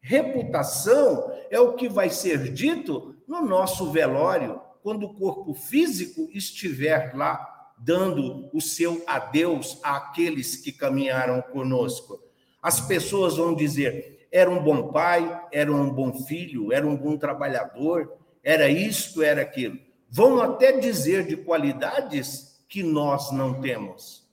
Reputação 0.00 1.32
é 1.50 1.60
o 1.60 1.74
que 1.74 1.88
vai 1.88 2.10
ser 2.10 2.52
dito 2.52 3.16
no 3.26 3.44
nosso 3.44 3.90
velório, 3.90 4.60
quando 4.82 5.04
o 5.04 5.14
corpo 5.14 5.52
físico 5.52 6.28
estiver 6.32 7.14
lá 7.14 7.54
dando 7.78 8.48
o 8.52 8.60
seu 8.60 9.02
adeus 9.06 9.78
àqueles 9.82 10.56
que 10.56 10.72
caminharam 10.72 11.42
conosco. 11.42 12.20
As 12.62 12.80
pessoas 12.80 13.36
vão 13.36 13.54
dizer: 13.54 14.26
era 14.30 14.48
um 14.50 14.62
bom 14.62 14.92
pai, 14.92 15.44
era 15.52 15.72
um 15.72 15.90
bom 15.90 16.12
filho, 16.24 16.72
era 16.72 16.86
um 16.86 16.96
bom 16.96 17.16
trabalhador, 17.16 18.16
era 18.42 18.68
isto, 18.68 19.22
era 19.22 19.42
aquilo. 19.42 19.78
Vão 20.16 20.40
até 20.40 20.72
dizer 20.72 21.26
de 21.26 21.36
qualidades 21.36 22.58
que 22.70 22.82
nós 22.82 23.30
não 23.32 23.60
temos. 23.60 24.26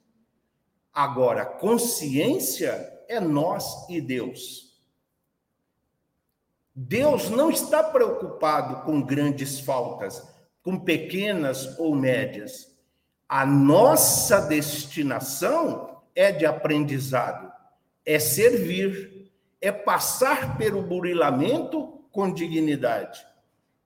Agora, 0.93 1.45
consciência 1.45 3.03
é 3.09 3.19
nós 3.19 3.85
e 3.89 3.99
Deus. 3.99 4.81
Deus 6.73 7.29
não 7.29 7.49
está 7.51 7.83
preocupado 7.83 8.85
com 8.85 9.01
grandes 9.01 9.59
faltas 9.59 10.25
com 10.61 10.79
pequenas 10.79 11.77
ou 11.77 11.93
médias. 11.93 12.73
A 13.27 13.45
nossa 13.45 14.39
destinação 14.39 16.01
é 16.15 16.31
de 16.31 16.45
aprendizado, 16.45 17.51
é 18.05 18.19
servir, 18.19 19.33
é 19.59 19.69
passar 19.69 20.57
pelo 20.57 20.81
burilamento 20.81 22.05
com 22.09 22.33
dignidade. 22.33 23.32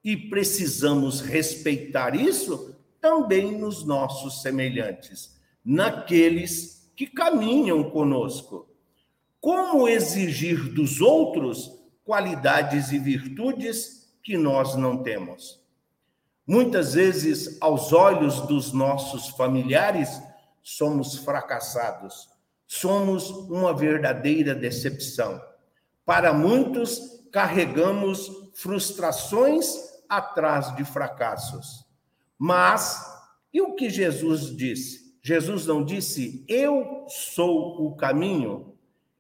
E 0.07 0.15
precisamos 0.15 1.19
respeitar 1.19 2.15
isso 2.15 2.73
também 3.01 3.57
nos 3.57 3.83
nossos 3.83 4.41
semelhantes, 4.41 5.37
naqueles 5.65 6.89
que 6.95 7.05
caminham 7.05 7.89
conosco. 7.89 8.69
Como 9.41 9.85
exigir 9.85 10.73
dos 10.73 11.01
outros 11.01 11.77
qualidades 12.05 12.93
e 12.93 12.97
virtudes 12.97 14.09
que 14.23 14.37
nós 14.37 14.77
não 14.77 15.03
temos? 15.03 15.61
Muitas 16.47 16.93
vezes, 16.93 17.57
aos 17.59 17.91
olhos 17.91 18.39
dos 18.47 18.71
nossos 18.71 19.27
familiares, 19.27 20.21
somos 20.63 21.17
fracassados, 21.17 22.29
somos 22.65 23.29
uma 23.29 23.73
verdadeira 23.73 24.55
decepção. 24.55 25.41
Para 26.05 26.31
muitos, 26.31 27.25
carregamos 27.29 28.31
frustrações 28.53 29.86
atrás 30.09 30.75
de 30.75 30.83
fracassos. 30.83 31.85
Mas, 32.37 33.05
e 33.53 33.61
o 33.61 33.73
que 33.75 33.89
Jesus 33.89 34.55
disse? 34.55 35.17
Jesus 35.21 35.65
não 35.65 35.83
disse, 35.83 36.45
eu 36.47 37.05
sou 37.07 37.85
o 37.85 37.95
caminho. 37.95 38.73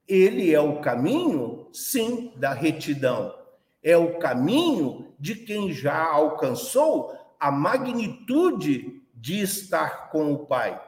Ele 0.07 0.53
é 0.53 0.59
o 0.59 0.79
caminho, 0.79 1.67
sim, 1.73 2.31
da 2.37 2.53
retidão. 2.53 3.35
É 3.83 3.97
o 3.97 4.17
caminho 4.17 5.13
de 5.19 5.35
quem 5.35 5.73
já 5.73 6.05
alcançou 6.05 7.13
a 7.39 7.51
magnitude 7.51 9.01
de 9.13 9.41
estar 9.41 10.09
com 10.09 10.31
o 10.31 10.45
Pai. 10.45 10.81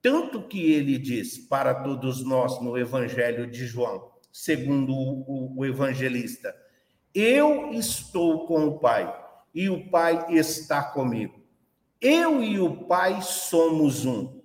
Tanto 0.00 0.42
que 0.42 0.72
ele 0.72 0.98
diz 0.98 1.38
para 1.38 1.74
todos 1.74 2.24
nós 2.24 2.60
no 2.60 2.76
Evangelho 2.76 3.46
de 3.46 3.66
João, 3.66 4.10
segundo 4.32 4.94
o, 4.94 5.64
evangelista: 5.64 6.54
Eu 7.14 7.70
estou 7.72 8.46
com 8.46 8.66
o 8.66 8.78
Pai 8.78 9.23
e 9.54 9.70
o 9.70 9.88
Pai 9.88 10.26
está 10.30 10.82
comigo. 10.82 11.40
Eu 12.00 12.42
e 12.42 12.58
o 12.58 12.84
Pai 12.84 13.22
somos 13.22 14.04
um. 14.04 14.40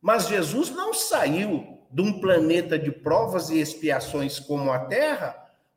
Mas 0.00 0.28
Jesus 0.28 0.70
não 0.70 0.92
saiu 0.92 1.78
de 1.90 2.02
um 2.02 2.20
planeta 2.20 2.78
de 2.78 2.90
provas 2.90 3.50
e 3.50 3.58
expiações 3.58 4.38
como 4.38 4.70
a 4.70 4.80
Terra 4.80 5.36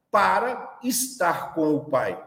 para 0.10 0.80
estar 0.84 1.54
com 1.54 1.76
o 1.76 1.86
Pai. 1.86 2.22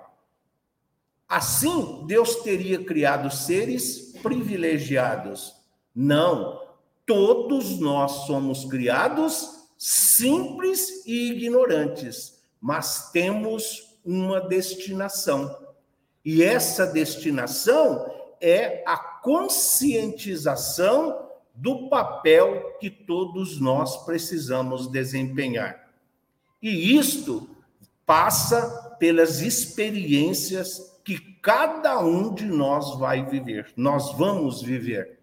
Assim, 1.28 2.04
Deus 2.06 2.36
teria 2.36 2.82
criado 2.84 3.30
seres 3.30 4.14
privilegiados. 4.22 5.54
Não, 5.94 6.60
todos 7.04 7.78
nós 7.78 8.26
somos 8.26 8.64
criados 8.64 9.68
simples 9.76 11.04
e 11.04 11.32
ignorantes, 11.32 12.42
mas 12.60 13.10
temos 13.10 13.98
uma 14.04 14.40
destinação. 14.40 15.63
E 16.24 16.42
essa 16.42 16.86
destinação 16.86 18.10
é 18.40 18.82
a 18.86 18.96
conscientização 18.96 21.28
do 21.54 21.88
papel 21.88 22.76
que 22.80 22.90
todos 22.90 23.60
nós 23.60 24.04
precisamos 24.04 24.88
desempenhar. 24.88 25.88
E 26.60 26.96
isto 26.96 27.48
passa 28.06 28.96
pelas 28.98 29.40
experiências 29.40 30.98
que 31.04 31.18
cada 31.40 32.00
um 32.00 32.34
de 32.34 32.46
nós 32.46 32.98
vai 32.98 33.24
viver, 33.24 33.72
nós 33.76 34.12
vamos 34.12 34.62
viver. 34.62 35.18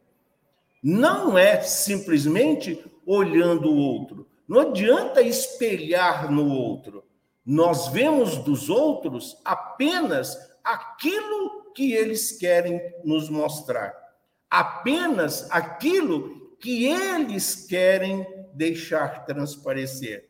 Não 0.82 1.38
é 1.38 1.62
simplesmente 1.62 2.84
olhando 3.06 3.70
o 3.70 3.78
outro. 3.78 4.28
Não 4.48 4.60
adianta 4.60 5.22
espelhar 5.22 6.32
no 6.32 6.50
outro. 6.50 7.04
Nós 7.46 7.88
vemos 7.88 8.38
dos 8.38 8.70
outros 8.70 9.38
apenas 9.44 10.51
aquilo 10.64 11.72
que 11.74 11.94
eles 11.94 12.32
querem 12.32 12.82
nos 13.04 13.30
mostrar, 13.30 13.94
apenas 14.50 15.50
aquilo 15.50 16.56
que 16.60 16.86
eles 16.86 17.66
querem 17.66 18.26
deixar 18.54 19.26
transparecer. 19.26 20.30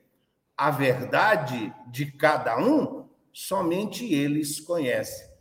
A 0.55 0.69
verdade 0.69 1.73
de 1.91 2.11
cada 2.11 2.57
um, 2.57 3.09
somente 3.33 4.13
eles 4.13 4.59
conhecem 4.59 5.31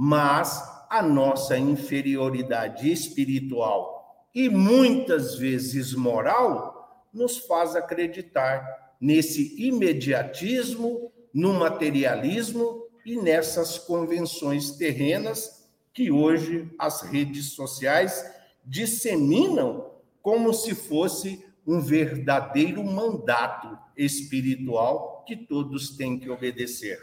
mas 0.00 0.62
a 0.88 1.02
nossa 1.02 1.58
inferioridade 1.58 2.88
espiritual 2.88 4.28
e 4.32 4.48
muitas 4.48 5.34
vezes 5.34 5.92
moral 5.92 7.08
nos 7.12 7.38
faz 7.38 7.74
acreditar 7.74 8.94
nesse 9.00 9.60
imediatismo, 9.60 11.10
no 11.34 11.52
materialismo 11.52 12.87
e 13.08 13.16
nessas 13.16 13.78
convenções 13.78 14.72
terrenas 14.72 15.66
que 15.94 16.10
hoje 16.10 16.70
as 16.78 17.00
redes 17.00 17.52
sociais 17.52 18.22
disseminam 18.62 19.92
como 20.20 20.52
se 20.52 20.74
fosse 20.74 21.42
um 21.66 21.80
verdadeiro 21.80 22.84
mandato 22.84 23.78
espiritual 23.96 25.24
que 25.26 25.34
todos 25.34 25.96
têm 25.96 26.18
que 26.18 26.28
obedecer. 26.28 27.00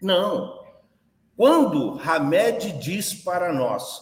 Não, 0.00 0.64
quando 1.36 1.98
Hamed 1.98 2.70
diz 2.78 3.12
para 3.12 3.52
nós, 3.52 4.00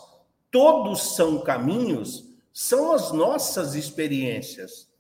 todos 0.51 1.17
são 1.17 1.41
caminhos, 1.41 2.29
são 2.53 2.93
as 2.93 3.13
nossas 3.13 3.75
experiências. 3.75 4.93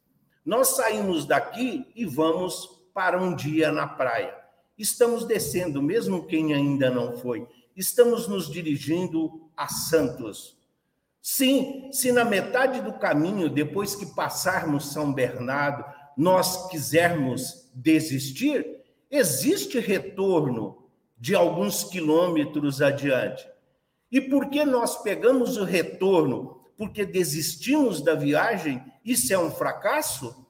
nós 0.42 0.68
saímos 0.68 1.27
daqui 1.27 1.87
e 1.94 2.07
vamos 2.07 2.81
para 2.94 3.23
um 3.23 3.37
dia 3.37 3.71
na 3.71 3.87
praia. 3.87 4.47
Estamos 4.78 5.24
descendo, 5.24 5.82
mesmo 5.82 6.24
quem 6.24 6.54
ainda 6.54 6.88
não 6.88 7.18
foi, 7.18 7.46
estamos 7.76 8.28
nos 8.28 8.48
dirigindo 8.48 9.50
a 9.56 9.66
Santos. 9.66 10.56
Sim, 11.20 11.90
se 11.92 12.12
na 12.12 12.24
metade 12.24 12.80
do 12.80 12.92
caminho, 12.92 13.50
depois 13.50 13.96
que 13.96 14.06
passarmos 14.06 14.92
São 14.92 15.12
Bernardo, 15.12 15.84
nós 16.16 16.68
quisermos 16.70 17.68
desistir, 17.74 18.64
existe 19.10 19.80
retorno 19.80 20.88
de 21.18 21.34
alguns 21.34 21.82
quilômetros 21.82 22.80
adiante. 22.80 23.48
E 24.10 24.20
por 24.20 24.48
que 24.48 24.64
nós 24.64 25.02
pegamos 25.02 25.56
o 25.56 25.64
retorno? 25.64 26.60
Porque 26.76 27.04
desistimos 27.04 28.00
da 28.00 28.14
viagem? 28.14 28.82
Isso 29.04 29.32
é 29.34 29.38
um 29.38 29.50
fracasso? 29.50 30.46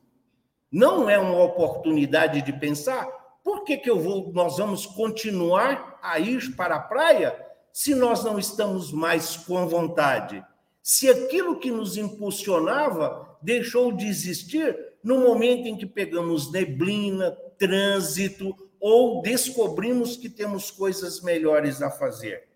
Não 0.70 1.08
é 1.08 1.18
uma 1.18 1.42
oportunidade 1.42 2.42
de 2.42 2.52
pensar? 2.52 3.17
Por 3.42 3.64
que, 3.64 3.76
que 3.76 3.88
eu 3.88 3.98
vou, 3.98 4.32
nós 4.32 4.58
vamos 4.58 4.86
continuar 4.86 5.98
a 6.02 6.18
ir 6.18 6.54
para 6.56 6.76
a 6.76 6.80
praia 6.80 7.38
se 7.72 7.94
nós 7.94 8.24
não 8.24 8.38
estamos 8.38 8.92
mais 8.92 9.36
com 9.36 9.66
vontade? 9.66 10.44
Se 10.82 11.08
aquilo 11.08 11.58
que 11.58 11.70
nos 11.70 11.96
impulsionava 11.96 13.36
deixou 13.42 13.92
de 13.92 14.06
existir 14.06 14.76
no 15.02 15.20
momento 15.20 15.66
em 15.66 15.76
que 15.76 15.86
pegamos 15.86 16.50
neblina, 16.50 17.30
trânsito 17.58 18.54
ou 18.80 19.22
descobrimos 19.22 20.16
que 20.16 20.28
temos 20.28 20.70
coisas 20.70 21.20
melhores 21.20 21.82
a 21.82 21.90
fazer 21.90 22.48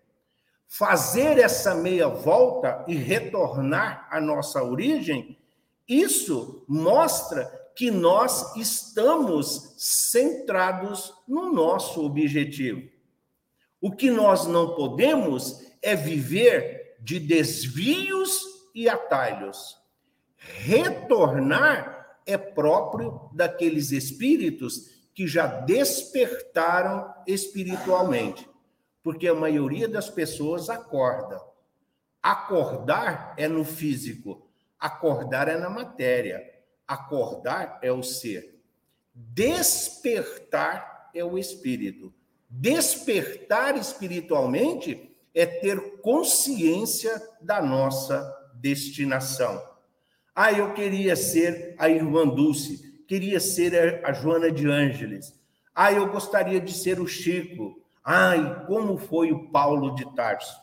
fazer 0.73 1.37
essa 1.37 1.75
meia 1.75 2.07
volta 2.07 2.83
e 2.87 2.95
retornar 2.95 4.07
à 4.09 4.19
nossa 4.19 4.63
origem, 4.63 5.37
isso 5.87 6.65
mostra 6.67 7.62
que 7.75 7.89
nós 7.89 8.55
estamos 8.55 9.75
centrados 9.77 11.13
no 11.27 11.51
nosso 11.51 12.05
objetivo. 12.05 12.89
O 13.81 13.91
que 13.91 14.09
nós 14.09 14.47
não 14.47 14.75
podemos 14.75 15.61
é 15.81 15.95
viver 15.95 16.97
de 16.99 17.19
desvios 17.19 18.41
e 18.73 18.87
atalhos. 18.87 19.77
Retornar 20.37 22.19
é 22.25 22.37
próprio 22.37 23.29
daqueles 23.33 23.91
espíritos 23.91 24.89
que 25.13 25.27
já 25.27 25.47
despertaram 25.47 27.13
espiritualmente 27.27 28.47
porque 29.03 29.27
a 29.27 29.35
maioria 29.35 29.87
das 29.87 30.09
pessoas 30.09 30.69
acorda. 30.69 31.39
Acordar 32.21 33.35
é 33.37 33.49
no 33.49 33.65
físico, 33.65 34.47
acordar 34.79 35.49
é 35.49 35.57
na 35.57 35.69
matéria, 35.69 36.41
acordar 36.87 37.79
é 37.81 37.91
o 37.91 38.03
ser. 38.03 38.59
Despertar 39.13 41.09
é 41.13 41.23
o 41.23 41.37
espírito. 41.37 42.13
Despertar 42.49 43.77
espiritualmente 43.77 45.15
é 45.33 45.45
ter 45.45 45.99
consciência 46.01 47.21
da 47.41 47.61
nossa 47.61 48.31
destinação. 48.55 49.61
Ah, 50.35 50.51
eu 50.51 50.73
queria 50.73 51.15
ser 51.15 51.75
a 51.77 51.89
irmã 51.89 52.27
Dulce, 52.27 53.03
queria 53.07 53.39
ser 53.39 54.05
a 54.05 54.13
Joana 54.13 54.51
de 54.51 54.67
Ângeles. 54.67 55.39
Ah, 55.73 55.91
eu 55.91 56.09
gostaria 56.11 56.59
de 56.59 56.73
ser 56.73 56.99
o 56.99 57.07
Chico. 57.07 57.81
Ai, 58.03 58.65
como 58.65 58.97
foi 58.97 59.31
o 59.31 59.49
Paulo 59.49 59.95
de 59.95 60.05
Tarso! 60.15 60.55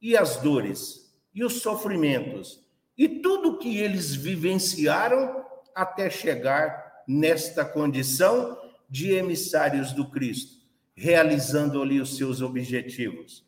E 0.00 0.16
as 0.16 0.36
dores, 0.36 1.12
e 1.34 1.44
os 1.44 1.60
sofrimentos, 1.60 2.64
e 2.96 3.08
tudo 3.08 3.58
que 3.58 3.78
eles 3.78 4.14
vivenciaram 4.14 5.45
até 5.76 6.10
chegar 6.10 7.02
nesta 7.06 7.64
condição 7.64 8.58
de 8.90 9.12
emissários 9.12 9.92
do 9.92 10.10
Cristo, 10.10 10.62
realizando 10.96 11.80
ali 11.80 12.00
os 12.00 12.16
seus 12.16 12.40
objetivos. 12.42 13.46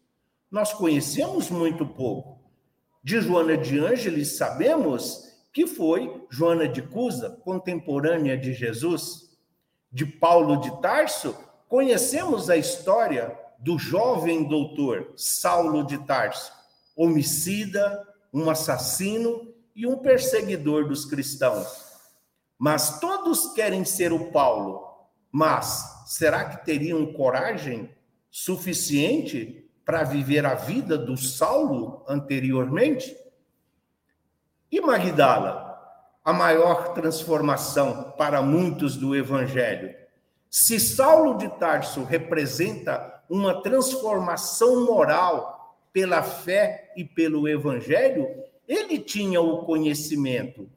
Nós 0.51 0.73
conhecemos 0.73 1.51
muito 1.51 1.87
pouco. 1.87 2.39
De 3.03 3.21
Joana 3.21 3.57
de 3.57 3.79
Ângeles, 3.81 4.37
sabemos 4.37 5.37
que 5.53 5.67
foi 5.67 6.25
Joana 6.31 6.69
de 6.69 6.83
Cusa, 6.83 7.31
contemporânea 7.43 8.37
de 8.37 8.53
Jesus. 8.53 9.37
De 9.91 10.05
Paulo 10.05 10.61
de 10.61 10.83
Tarso, 10.83 11.35
Conhecemos 11.69 12.49
a 12.49 12.57
história 12.57 13.39
do 13.59 13.79
jovem 13.79 14.49
doutor 14.49 15.13
Saulo 15.17 15.85
de 15.85 15.99
Tarso, 16.07 16.51
homicida, 16.97 18.09
um 18.33 18.49
assassino 18.49 19.53
e 19.77 19.87
um 19.87 19.99
perseguidor 19.99 20.89
dos 20.89 21.05
cristãos. 21.05 21.88
Mas 22.59 22.99
todos 22.99 23.53
querem 23.53 23.85
ser 23.85 24.13
o 24.13 24.33
Paulo. 24.33 24.85
Mas 25.31 26.05
será 26.07 26.45
que 26.47 26.65
teriam 26.65 27.13
coragem 27.13 27.91
suficiente 28.31 29.71
para 29.85 30.03
viver 30.03 30.45
a 30.45 30.55
vida 30.55 30.99
do 30.99 31.17
Saulo 31.17 32.05
anteriormente? 32.09 33.17
E 34.71 34.81
Magdala, 34.81 35.69
a 36.25 36.33
maior 36.33 36.93
transformação 36.93 38.13
para 38.19 38.43
muitos 38.43 38.97
do 38.97 39.15
evangelho, 39.15 39.95
se 40.51 40.81
Saulo 40.81 41.39
de 41.39 41.49
Tarso 41.59 42.05
representa 42.05 43.23
uma 43.29 43.63
transformação 43.63 44.85
moral 44.85 45.79
pela 45.93 46.23
fé 46.23 46.93
e 46.97 47.05
pelo 47.05 47.49
evangelho, 47.49 48.27
ele 48.67 48.99
tinha 48.99 49.41
o 49.41 49.65
conhecimento. 49.65 50.69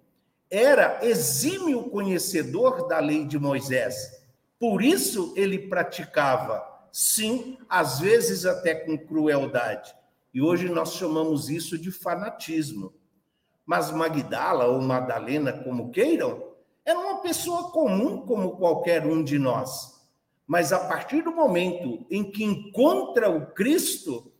Era 0.51 0.99
exímio 1.01 1.89
conhecedor 1.89 2.85
da 2.85 2.99
lei 2.99 3.25
de 3.25 3.39
Moisés. 3.39 4.21
Por 4.59 4.83
isso 4.83 5.33
ele 5.37 5.57
praticava, 5.57 6.61
sim, 6.91 7.57
às 7.69 8.01
vezes 8.01 8.45
até 8.45 8.75
com 8.75 8.97
crueldade. 8.97 9.95
E 10.33 10.41
hoje 10.41 10.67
nós 10.67 10.93
chamamos 10.95 11.49
isso 11.49 11.77
de 11.77 11.89
fanatismo. 11.89 12.93
Mas 13.65 13.91
Magdala 13.91 14.65
ou 14.65 14.81
Madalena, 14.81 15.53
como 15.53 15.89
queiram, 15.89 16.51
era 16.83 16.99
uma 16.99 17.21
pessoa 17.21 17.71
comum 17.71 18.25
como 18.25 18.57
qualquer 18.57 19.05
um 19.05 19.23
de 19.23 19.39
nós. 19.39 20.01
Mas 20.45 20.73
a 20.73 20.79
partir 20.79 21.23
do 21.23 21.31
momento 21.31 22.05
em 22.11 22.29
que 22.29 22.43
encontra 22.43 23.29
o 23.29 23.47
Cristo, 23.53 24.33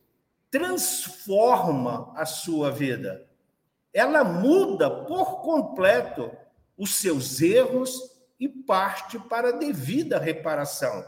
transforma 0.50 2.12
a 2.14 2.26
sua 2.26 2.70
vida. 2.70 3.26
Ela 3.92 4.24
muda 4.24 4.90
por 4.90 5.42
completo 5.42 6.30
os 6.76 6.94
seus 6.94 7.40
erros 7.40 8.10
e 8.40 8.48
parte 8.48 9.18
para 9.18 9.50
a 9.50 9.58
devida 9.58 10.18
reparação. 10.18 11.04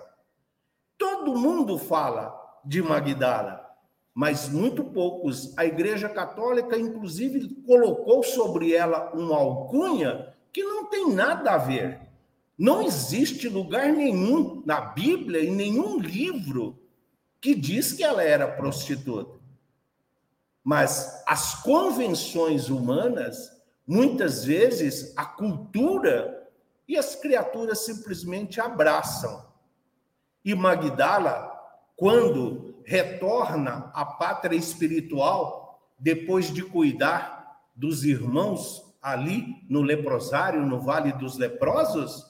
Todo 0.96 1.36
mundo 1.36 1.78
fala 1.78 2.34
de 2.64 2.82
Magdala, 2.82 3.68
mas 4.14 4.48
muito 4.48 4.84
poucos. 4.84 5.56
A 5.58 5.64
Igreja 5.64 6.08
Católica, 6.08 6.78
inclusive, 6.78 7.54
colocou 7.66 8.22
sobre 8.22 8.72
ela 8.72 9.10
uma 9.12 9.36
alcunha 9.36 10.32
que 10.52 10.62
não 10.62 10.86
tem 10.86 11.12
nada 11.12 11.52
a 11.52 11.58
ver. 11.58 12.00
Não 12.56 12.82
existe 12.82 13.48
lugar 13.48 13.92
nenhum 13.92 14.62
na 14.64 14.80
Bíblia, 14.80 15.42
em 15.42 15.50
nenhum 15.50 15.98
livro, 15.98 16.78
que 17.40 17.54
diz 17.54 17.92
que 17.92 18.04
ela 18.04 18.22
era 18.22 18.46
prostituta. 18.46 19.33
Mas 20.64 21.22
as 21.26 21.56
convenções 21.62 22.70
humanas, 22.70 23.52
muitas 23.86 24.44
vezes, 24.44 25.12
a 25.14 25.26
cultura 25.26 26.48
e 26.88 26.96
as 26.96 27.14
criaturas 27.14 27.84
simplesmente 27.84 28.60
abraçam. 28.60 29.46
E 30.42 30.54
Magdala, 30.54 31.52
quando 31.94 32.82
retorna 32.84 33.90
à 33.94 34.04
pátria 34.04 34.56
espiritual, 34.56 35.92
depois 35.98 36.52
de 36.52 36.62
cuidar 36.62 37.60
dos 37.76 38.04
irmãos 38.04 38.94
ali 39.00 39.62
no 39.68 39.82
leprosário, 39.82 40.64
no 40.64 40.80
Vale 40.80 41.12
dos 41.12 41.36
Leprosos, 41.36 42.24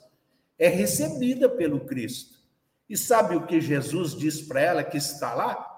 é 0.59 0.68
recebida 0.68 1.49
pelo 1.49 1.81
Cristo. 1.87 2.38
E 2.88 2.97
sabe 2.97 3.37
o 3.37 3.47
que 3.47 3.61
Jesus 3.61 4.14
diz 4.14 4.42
para 4.42 4.61
ela 4.61 4.85
que 4.85 4.97
está 4.97 5.35
lá? 5.35 5.74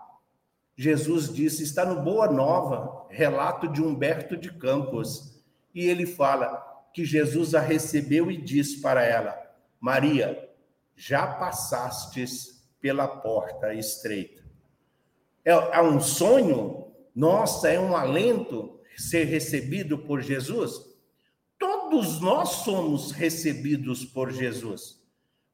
Jesus 0.76 1.32
disse, 1.32 1.62
está 1.62 1.86
no 1.86 2.02
Boa 2.02 2.30
Nova, 2.30 3.06
relato 3.08 3.66
de 3.66 3.82
Humberto 3.82 4.36
de 4.36 4.52
Campos. 4.52 5.42
E 5.74 5.86
ele 5.86 6.04
fala 6.04 6.62
que 6.92 7.04
Jesus 7.04 7.54
a 7.54 7.60
recebeu 7.60 8.30
e 8.30 8.36
diz 8.36 8.76
para 8.76 9.02
ela: 9.02 9.34
Maria, 9.80 10.50
já 10.94 11.26
passastes 11.26 12.68
pela 12.80 13.08
porta 13.08 13.72
estreita. 13.74 14.44
É, 15.44 15.52
é 15.52 15.82
um 15.82 16.00
sonho? 16.00 16.92
Nossa, 17.14 17.70
é 17.70 17.80
um 17.80 17.96
alento 17.96 18.78
ser 18.96 19.24
recebido 19.24 19.98
por 19.98 20.20
Jesus? 20.20 20.84
Todos 21.58 22.20
nós 22.20 22.48
somos 22.48 23.12
recebidos 23.12 24.04
por 24.04 24.30
Jesus. 24.30 25.00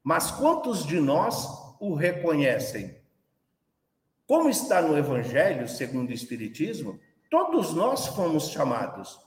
Mas 0.02 0.32
quantos 0.32 0.84
de 0.84 0.98
nós 0.98 1.46
o 1.80 1.94
reconhecem? 1.94 3.01
Como 4.32 4.48
está 4.48 4.80
no 4.80 4.96
Evangelho, 4.96 5.68
segundo 5.68 6.08
o 6.08 6.14
Espiritismo, 6.14 6.98
todos 7.30 7.74
nós 7.74 8.06
fomos 8.06 8.48
chamados. 8.48 9.20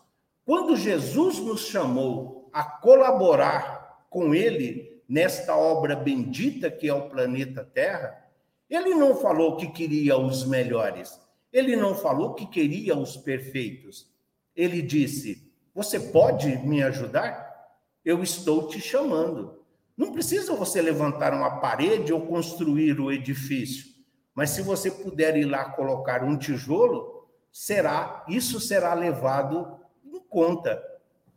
Quando 0.43 0.75
Jesus 0.75 1.37
nos 1.37 1.67
chamou 1.67 2.49
a 2.51 2.63
colaborar 2.63 4.07
com 4.09 4.33
ele 4.33 4.99
nesta 5.07 5.55
obra 5.55 5.95
bendita 5.95 6.71
que 6.71 6.89
é 6.89 6.93
o 6.95 7.07
planeta 7.07 7.63
Terra, 7.63 8.19
ele 8.67 8.95
não 8.95 9.15
falou 9.15 9.57
que 9.57 9.67
queria 9.67 10.17
os 10.17 10.43
melhores, 10.43 11.21
ele 11.53 11.75
não 11.75 11.93
falou 11.93 12.33
que 12.33 12.47
queria 12.47 12.97
os 12.97 13.15
perfeitos. 13.15 14.11
Ele 14.55 14.81
disse: 14.81 15.53
Você 15.75 15.99
pode 15.99 16.47
me 16.65 16.81
ajudar? 16.81 17.77
Eu 18.03 18.23
estou 18.23 18.67
te 18.69 18.81
chamando. 18.81 19.59
Não 19.95 20.11
precisa 20.11 20.55
você 20.55 20.81
levantar 20.81 21.31
uma 21.31 21.59
parede 21.59 22.11
ou 22.11 22.21
construir 22.21 22.99
o 22.99 23.11
edifício, 23.11 23.94
mas 24.35 24.49
se 24.49 24.61
você 24.61 24.91
puder 24.91 25.37
ir 25.37 25.45
lá 25.45 25.69
colocar 25.69 26.23
um 26.23 26.37
tijolo, 26.37 27.25
será 27.49 28.25
isso 28.27 28.59
será 28.59 28.93
levado 28.93 29.79
em 30.03 30.19
conta. 30.19 30.83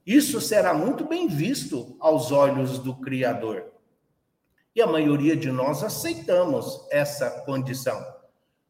Isso 0.04 0.40
será 0.40 0.74
muito 0.74 1.04
bem 1.06 1.28
visto 1.28 1.96
aos 2.00 2.32
olhos 2.32 2.80
do 2.80 2.96
Criador. 2.96 3.66
E 4.74 4.82
a 4.82 4.86
maioria 4.86 5.36
de 5.36 5.50
nós 5.52 5.84
aceitamos 5.84 6.86
essa 6.90 7.30
condição. 7.42 8.04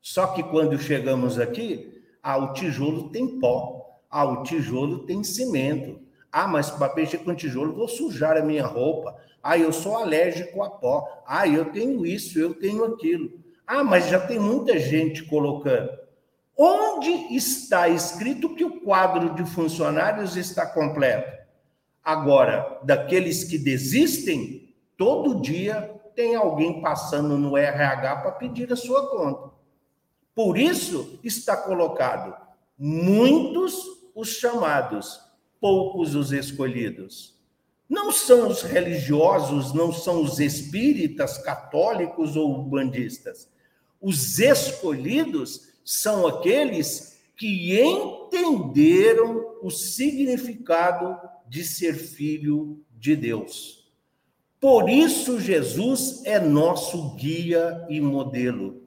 Só 0.00 0.26
que 0.28 0.42
quando 0.42 0.78
chegamos 0.78 1.38
aqui, 1.38 2.02
ah, 2.22 2.36
o 2.36 2.52
tijolo 2.52 3.10
tem 3.10 3.38
pó, 3.38 3.98
ah, 4.10 4.24
o 4.24 4.42
tijolo 4.42 5.06
tem 5.06 5.24
cimento. 5.24 6.00
Ah, 6.30 6.46
mas 6.46 6.70
para 6.70 6.94
mexer 6.94 7.18
com 7.18 7.34
tijolo 7.34 7.74
vou 7.74 7.88
sujar 7.88 8.36
a 8.36 8.42
minha 8.42 8.66
roupa. 8.66 9.16
Ah, 9.42 9.56
eu 9.56 9.72
sou 9.72 9.96
alérgico 9.96 10.62
a 10.62 10.70
pó. 10.70 11.22
Ah, 11.26 11.48
eu 11.48 11.72
tenho 11.72 12.04
isso, 12.04 12.38
eu 12.38 12.54
tenho 12.54 12.84
aquilo. 12.84 13.47
Ah, 13.70 13.84
mas 13.84 14.08
já 14.08 14.18
tem 14.18 14.38
muita 14.38 14.78
gente 14.78 15.22
colocando. 15.24 15.90
Onde 16.56 17.10
está 17.36 17.86
escrito 17.86 18.54
que 18.54 18.64
o 18.64 18.80
quadro 18.80 19.34
de 19.34 19.44
funcionários 19.44 20.36
está 20.38 20.64
completo? 20.64 21.36
Agora, 22.02 22.80
daqueles 22.82 23.44
que 23.44 23.58
desistem, 23.58 24.74
todo 24.96 25.42
dia 25.42 26.00
tem 26.16 26.34
alguém 26.34 26.80
passando 26.80 27.36
no 27.36 27.58
RH 27.58 28.16
para 28.16 28.32
pedir 28.32 28.72
a 28.72 28.76
sua 28.76 29.10
conta. 29.10 29.50
Por 30.34 30.56
isso 30.56 31.20
está 31.22 31.54
colocado 31.54 32.34
muitos 32.78 33.84
os 34.14 34.28
chamados, 34.28 35.20
poucos 35.60 36.14
os 36.14 36.32
escolhidos. 36.32 37.38
Não 37.86 38.10
são 38.10 38.48
os 38.48 38.62
religiosos, 38.62 39.74
não 39.74 39.92
são 39.92 40.22
os 40.22 40.40
espíritas, 40.40 41.36
católicos 41.36 42.34
ou 42.34 42.62
bandistas. 42.62 43.57
Os 44.00 44.38
escolhidos 44.38 45.68
são 45.84 46.26
aqueles 46.26 47.18
que 47.36 47.80
entenderam 47.80 49.56
o 49.62 49.70
significado 49.70 51.16
de 51.48 51.64
ser 51.64 51.94
filho 51.94 52.84
de 52.90 53.16
Deus. 53.16 53.78
Por 54.60 54.90
isso, 54.90 55.40
Jesus 55.40 56.22
é 56.24 56.40
nosso 56.40 57.14
guia 57.14 57.86
e 57.88 58.00
modelo. 58.00 58.82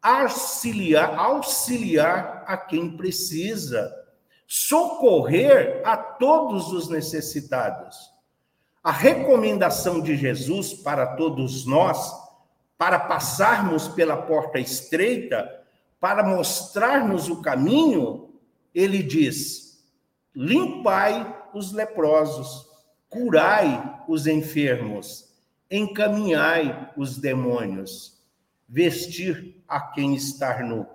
Auxiliar, 0.00 1.18
auxiliar 1.18 2.44
a 2.46 2.56
quem 2.56 2.96
precisa, 2.96 3.92
socorrer 4.46 5.82
a 5.84 5.96
todos 5.96 6.72
os 6.72 6.88
necessitados. 6.88 7.96
A 8.82 8.92
recomendação 8.92 10.00
de 10.00 10.16
Jesus 10.16 10.72
para 10.72 11.16
todos 11.16 11.66
nós, 11.66 12.12
para 12.80 12.98
passarmos 12.98 13.88
pela 13.88 14.16
porta 14.16 14.58
estreita, 14.58 15.62
para 16.00 16.26
mostrar-nos 16.26 17.28
o 17.28 17.42
caminho, 17.42 18.30
ele 18.74 19.02
diz: 19.02 19.84
limpai 20.34 21.44
os 21.52 21.72
leprosos, 21.72 22.66
curai 23.06 24.02
os 24.08 24.26
enfermos, 24.26 25.28
encaminhai 25.70 26.90
os 26.96 27.18
demônios, 27.18 28.18
vestir 28.66 29.62
a 29.68 29.78
quem 29.78 30.14
está 30.14 30.62
nu. 30.62 30.86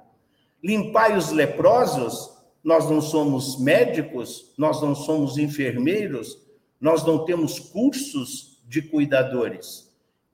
Limpai 0.63 1.15
os 1.15 1.29
leprosos, 1.29 2.35
nós 2.63 2.89
não 2.89 2.99
somos 2.99 3.61
médicos, 3.61 4.55
nós 4.57 4.81
não 4.81 4.95
somos 4.95 5.37
enfermeiros, 5.37 6.35
nós 6.81 7.05
não 7.05 7.25
temos 7.25 7.59
cursos 7.59 8.59
de 8.67 8.81
cuidadores. 8.81 9.84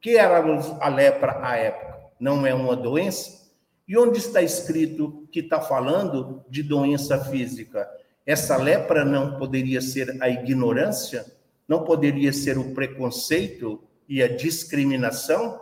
Que 0.01 0.17
era 0.17 0.43
a 0.79 0.89
lepra 0.89 1.45
à 1.45 1.55
época? 1.55 1.99
Não 2.19 2.45
é 2.45 2.53
uma 2.53 2.75
doença? 2.75 3.39
E 3.87 3.95
onde 3.95 4.17
está 4.17 4.41
escrito 4.41 5.27
que 5.31 5.41
está 5.41 5.61
falando 5.61 6.43
de 6.49 6.63
doença 6.63 7.23
física? 7.25 7.87
Essa 8.25 8.57
lepra 8.57 9.05
não 9.05 9.37
poderia 9.37 9.79
ser 9.79 10.17
a 10.21 10.27
ignorância? 10.27 11.25
Não 11.67 11.83
poderia 11.83 12.33
ser 12.33 12.57
o 12.57 12.73
preconceito 12.73 13.83
e 14.09 14.23
a 14.23 14.27
discriminação? 14.27 15.61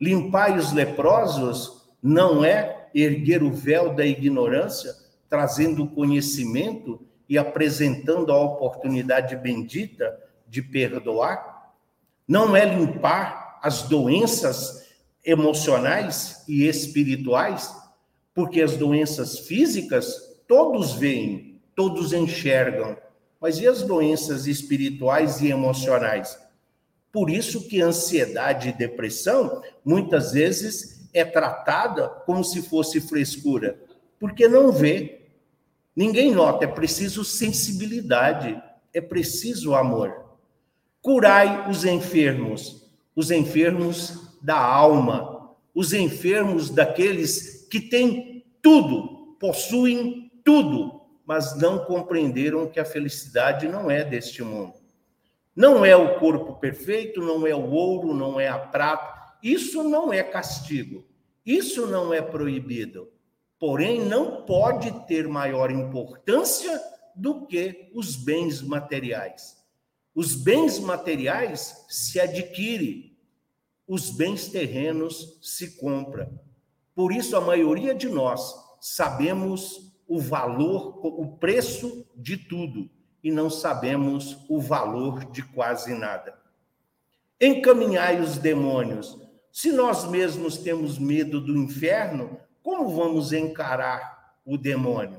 Limpar 0.00 0.56
os 0.56 0.72
leprosos 0.72 1.90
não 2.02 2.44
é 2.44 2.88
erguer 2.94 3.42
o 3.42 3.52
véu 3.52 3.94
da 3.94 4.06
ignorância, 4.06 4.94
trazendo 5.28 5.86
conhecimento 5.88 7.06
e 7.28 7.36
apresentando 7.36 8.32
a 8.32 8.40
oportunidade 8.40 9.36
bendita 9.36 10.18
de 10.46 10.62
perdoar, 10.62 11.74
não 12.26 12.56
é 12.56 12.64
limpar 12.64 13.47
as 13.62 13.82
doenças 13.82 14.86
emocionais 15.24 16.44
e 16.48 16.66
espirituais, 16.66 17.74
porque 18.34 18.60
as 18.60 18.76
doenças 18.76 19.40
físicas 19.40 20.38
todos 20.46 20.92
veem, 20.94 21.60
todos 21.74 22.12
enxergam, 22.12 22.96
mas 23.40 23.58
e 23.60 23.66
as 23.66 23.82
doenças 23.82 24.46
espirituais 24.46 25.40
e 25.40 25.48
emocionais? 25.48 26.38
Por 27.12 27.30
isso 27.30 27.68
que 27.68 27.80
ansiedade 27.80 28.68
e 28.68 28.72
depressão 28.72 29.62
muitas 29.84 30.32
vezes 30.32 31.08
é 31.12 31.24
tratada 31.24 32.08
como 32.26 32.44
se 32.44 32.62
fosse 32.62 33.00
frescura, 33.00 33.78
porque 34.18 34.48
não 34.48 34.72
vê, 34.72 35.18
Ninguém 35.98 36.30
nota, 36.30 36.64
é 36.64 36.68
preciso 36.68 37.24
sensibilidade, 37.24 38.56
é 38.94 39.00
preciso 39.00 39.74
amor. 39.74 40.26
Curai 41.02 41.68
os 41.68 41.84
enfermos, 41.84 42.87
os 43.18 43.32
enfermos 43.32 44.38
da 44.40 44.56
alma, 44.56 45.56
os 45.74 45.92
enfermos 45.92 46.70
daqueles 46.70 47.66
que 47.68 47.80
têm 47.80 48.44
tudo, 48.62 49.36
possuem 49.40 50.30
tudo, 50.44 51.00
mas 51.26 51.58
não 51.58 51.84
compreenderam 51.84 52.68
que 52.68 52.78
a 52.78 52.84
felicidade 52.84 53.66
não 53.66 53.90
é 53.90 54.04
deste 54.04 54.42
mundo. 54.42 54.74
Não 55.56 55.84
é 55.84 55.96
o 55.96 56.20
corpo 56.20 56.54
perfeito, 56.54 57.20
não 57.20 57.44
é 57.44 57.54
o 57.54 57.70
ouro, 57.70 58.14
não 58.14 58.38
é 58.38 58.46
a 58.46 58.58
prata. 58.58 59.36
Isso 59.42 59.82
não 59.82 60.12
é 60.12 60.22
castigo. 60.22 61.04
Isso 61.44 61.86
não 61.88 62.14
é 62.14 62.22
proibido 62.22 63.08
porém 63.58 64.00
não 64.00 64.42
pode 64.42 64.90
ter 65.06 65.26
maior 65.26 65.70
importância 65.70 66.80
do 67.14 67.46
que 67.46 67.90
os 67.92 68.14
bens 68.14 68.62
materiais. 68.62 69.57
Os 70.18 70.34
bens 70.34 70.80
materiais 70.80 71.86
se 71.88 72.18
adquirem, 72.18 73.16
os 73.86 74.10
bens 74.10 74.48
terrenos 74.48 75.38
se 75.40 75.76
compram. 75.76 76.40
Por 76.92 77.12
isso 77.12 77.36
a 77.36 77.40
maioria 77.40 77.94
de 77.94 78.08
nós 78.08 78.52
sabemos 78.80 79.96
o 80.08 80.18
valor, 80.18 80.98
o 81.06 81.36
preço 81.36 82.04
de 82.16 82.36
tudo 82.36 82.90
e 83.22 83.30
não 83.30 83.48
sabemos 83.48 84.44
o 84.48 84.60
valor 84.60 85.24
de 85.26 85.40
quase 85.40 85.94
nada. 85.94 86.36
Encaminhai 87.40 88.20
os 88.20 88.38
demônios. 88.38 89.16
Se 89.52 89.70
nós 89.70 90.04
mesmos 90.10 90.56
temos 90.56 90.98
medo 90.98 91.40
do 91.40 91.56
inferno, 91.56 92.40
como 92.60 92.88
vamos 92.88 93.32
encarar 93.32 94.34
o 94.44 94.58
demônio? 94.58 95.17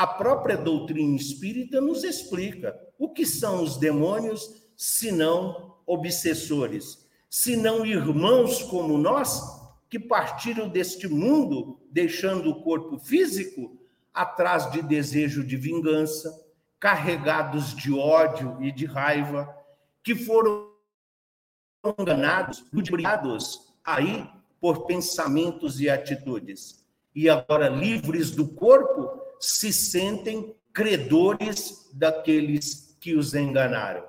A 0.00 0.06
própria 0.06 0.56
doutrina 0.56 1.14
espírita 1.14 1.78
nos 1.78 2.04
explica 2.04 2.74
o 2.98 3.10
que 3.10 3.26
são 3.26 3.62
os 3.62 3.76
demônios, 3.76 4.66
se 4.74 5.12
não 5.12 5.76
obsessores, 5.84 7.06
se 7.28 7.54
não 7.54 7.84
irmãos 7.84 8.62
como 8.62 8.96
nós, 8.96 9.42
que 9.90 9.98
partiram 9.98 10.70
deste 10.70 11.06
mundo, 11.06 11.78
deixando 11.90 12.48
o 12.48 12.62
corpo 12.62 12.98
físico 12.98 13.78
atrás 14.14 14.70
de 14.70 14.80
desejo 14.80 15.44
de 15.44 15.58
vingança, 15.58 16.34
carregados 16.78 17.76
de 17.76 17.92
ódio 17.92 18.56
e 18.58 18.72
de 18.72 18.86
raiva, 18.86 19.54
que 20.02 20.14
foram 20.14 20.70
enganados, 21.98 22.64
ludibriados 22.72 23.70
aí 23.84 24.26
por 24.58 24.86
pensamentos 24.86 25.78
e 25.78 25.90
atitudes. 25.90 26.86
E 27.14 27.28
agora, 27.28 27.68
livres 27.68 28.30
do 28.30 28.48
corpo, 28.48 29.19
se 29.40 29.72
sentem 29.72 30.54
credores 30.72 31.88
daqueles 31.94 32.96
que 33.00 33.14
os 33.14 33.34
enganaram. 33.34 34.04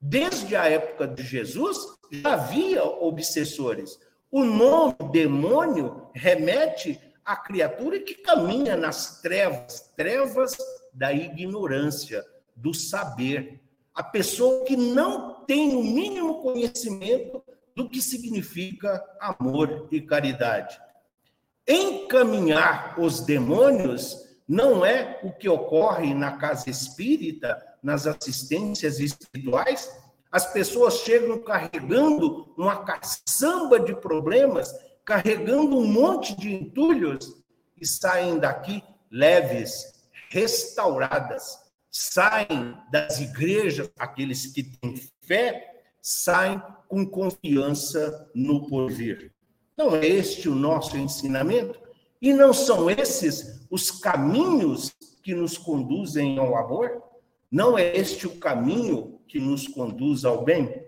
Desde 0.00 0.54
a 0.54 0.66
época 0.66 1.08
de 1.08 1.22
Jesus, 1.22 1.78
já 2.10 2.34
havia 2.34 2.84
obsessores. 2.84 3.98
O 4.30 4.44
nome 4.44 4.94
demônio 5.10 6.08
remete 6.14 7.00
à 7.24 7.36
criatura 7.36 7.98
que 8.00 8.14
caminha 8.14 8.76
nas 8.76 9.20
trevas 9.20 9.90
trevas 9.96 10.56
da 10.92 11.12
ignorância, 11.12 12.24
do 12.54 12.74
saber. 12.74 13.60
a 13.92 14.02
pessoa 14.02 14.64
que 14.64 14.76
não 14.76 15.44
tem 15.44 15.74
o 15.74 15.82
mínimo 15.82 16.40
conhecimento 16.40 17.42
do 17.76 17.88
que 17.88 18.00
significa 18.00 19.04
amor 19.20 19.88
e 19.90 20.00
caridade. 20.00 20.80
Encaminhar 21.68 22.98
os 22.98 23.20
demônios 23.20 24.29
não 24.50 24.84
é 24.84 25.20
o 25.22 25.30
que 25.30 25.48
ocorre 25.48 26.12
na 26.12 26.36
casa 26.36 26.68
espírita, 26.68 27.56
nas 27.80 28.04
assistências 28.04 28.98
espirituais. 28.98 29.88
As 30.28 30.52
pessoas 30.52 30.94
chegam 31.02 31.38
carregando 31.38 32.52
uma 32.58 32.82
caçamba 32.82 33.78
de 33.78 33.94
problemas, 33.94 34.74
carregando 35.04 35.78
um 35.78 35.86
monte 35.86 36.36
de 36.36 36.52
entulhos 36.52 37.32
e 37.80 37.86
saem 37.86 38.40
daqui 38.40 38.82
leves, 39.08 39.92
restauradas. 40.30 41.56
Saem 41.88 42.76
das 42.90 43.20
igrejas, 43.20 43.88
aqueles 43.96 44.46
que 44.46 44.64
têm 44.64 44.96
fé, 45.22 45.80
saem 46.02 46.60
com 46.88 47.06
confiança 47.06 48.28
no 48.34 48.68
porvir. 48.68 49.32
Não 49.78 49.94
é 49.94 50.04
este 50.04 50.48
o 50.48 50.56
nosso 50.56 50.96
ensinamento? 50.96 51.89
E 52.20 52.32
não 52.32 52.52
são 52.52 52.90
esses 52.90 53.66
os 53.70 53.90
caminhos 53.90 54.94
que 55.22 55.34
nos 55.34 55.56
conduzem 55.56 56.38
ao 56.38 56.56
amor? 56.56 57.02
Não 57.50 57.78
é 57.78 57.96
este 57.96 58.26
o 58.26 58.38
caminho 58.38 59.20
que 59.26 59.38
nos 59.38 59.66
conduz 59.66 60.24
ao 60.24 60.44
bem? 60.44 60.84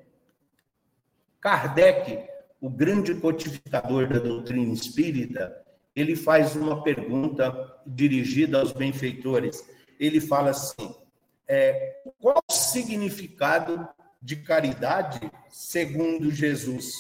Kardec, 1.41 2.29
o 2.61 2.71
grande 2.71 3.15
codificador 3.15 4.09
da 4.09 4.19
doutrina 4.19 4.73
espírita, 4.73 5.61
ele 5.95 6.15
faz 6.15 6.55
uma 6.55 6.83
pergunta 6.83 7.53
dirigida 7.87 8.61
aos 8.61 8.73
benfeitores. 8.73 9.65
Ele 9.99 10.21
fala 10.21 10.51
assim: 10.51 10.95
é, 11.49 12.03
qual 12.21 12.43
o 12.49 12.53
significado 12.53 13.89
de 14.21 14.37
caridade 14.37 15.21
segundo 15.51 16.31
Jesus? 16.31 16.93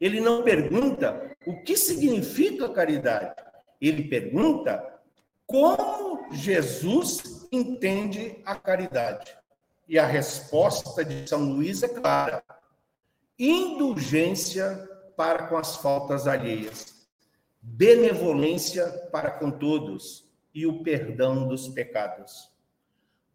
Ele 0.00 0.20
não 0.20 0.42
pergunta 0.42 1.36
o 1.46 1.62
que 1.62 1.76
significa 1.76 2.68
caridade. 2.68 3.34
Ele 3.80 4.04
pergunta 4.04 4.82
como 5.46 6.32
Jesus 6.32 7.46
entende 7.52 8.40
a 8.44 8.54
caridade. 8.54 9.36
E 9.88 9.98
a 9.98 10.06
resposta 10.06 11.04
de 11.04 11.28
São 11.28 11.52
Luís 11.52 11.82
é 11.82 11.88
clara: 11.88 12.42
indulgência 13.38 14.88
para 15.16 15.46
com 15.46 15.56
as 15.56 15.76
faltas 15.76 16.26
alheias, 16.26 17.08
benevolência 17.62 18.86
para 19.10 19.30
com 19.30 19.50
todos 19.50 20.28
e 20.54 20.66
o 20.66 20.82
perdão 20.82 21.46
dos 21.46 21.68
pecados. 21.68 22.50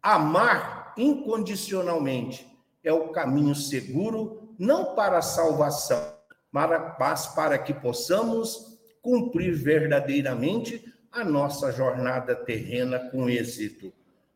Amar 0.00 0.94
incondicionalmente 0.96 2.46
é 2.84 2.92
o 2.92 3.10
caminho 3.10 3.54
seguro 3.54 4.54
não 4.58 4.94
para 4.94 5.18
a 5.18 5.22
salvação, 5.22 6.11
mas 6.52 7.26
para 7.28 7.58
que 7.58 7.72
possamos 7.72 8.78
cumprir 9.00 9.54
verdadeiramente 9.54 10.84
a 11.10 11.24
nossa 11.24 11.72
jornada 11.72 12.34
terrena 12.34 12.98
com 13.10 13.28
êxito. 13.28 13.92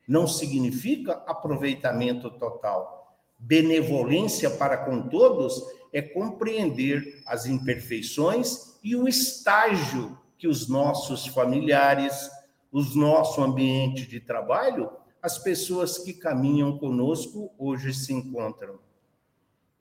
Não 0.09 0.27
significa 0.27 1.13
aproveitamento 1.27 2.31
total. 2.31 3.19
Benevolência 3.39 4.51
para 4.51 4.79
com 4.79 5.09
todos 5.09 5.63
é 5.93 6.01
compreender 6.01 7.23
as 7.27 7.47
imperfeições 7.47 8.79
e 8.83 8.97
o 8.97 9.07
estágio 9.07 10.19
que 10.39 10.49
os 10.49 10.69
nossos 10.69 11.27
familiares, 11.27 12.31
o 12.71 12.83
nosso 12.95 13.43
ambiente 13.43 14.07
de 14.07 14.21
trabalho, 14.21 14.91
as 15.23 15.39
pessoas 15.39 15.99
que 15.99 16.13
caminham 16.13 16.79
conosco 16.79 17.51
hoje 17.59 17.93
se 17.95 18.13
encontram. 18.13 18.79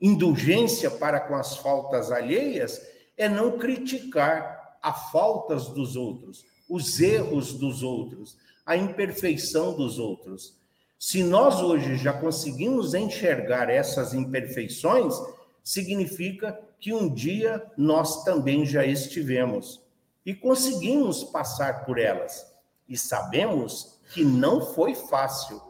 Indulgência 0.00 0.90
para 0.90 1.20
com 1.20 1.34
as 1.34 1.56
faltas 1.56 2.10
alheias 2.10 2.80
é 3.16 3.28
não 3.28 3.58
criticar 3.58 4.76
as 4.82 5.10
faltas 5.10 5.68
dos 5.68 5.96
outros, 5.96 6.44
os 6.68 7.00
erros 7.00 7.54
dos 7.54 7.82
outros, 7.82 8.36
a 8.64 8.76
imperfeição 8.76 9.74
dos 9.74 9.98
outros. 9.98 10.54
Se 10.98 11.22
nós 11.22 11.60
hoje 11.60 11.96
já 11.96 12.12
conseguimos 12.12 12.94
enxergar 12.94 13.70
essas 13.70 14.12
imperfeições, 14.12 15.14
significa 15.62 16.58
que 16.78 16.92
um 16.92 17.12
dia 17.12 17.64
nós 17.76 18.22
também 18.24 18.64
já 18.64 18.84
estivemos 18.84 19.80
e 20.24 20.34
conseguimos 20.34 21.24
passar 21.24 21.84
por 21.84 21.98
elas. 21.98 22.46
E 22.88 22.96
sabemos 22.96 23.98
que 24.12 24.24
não 24.24 24.60
foi 24.60 24.94
fácil. 24.94 25.60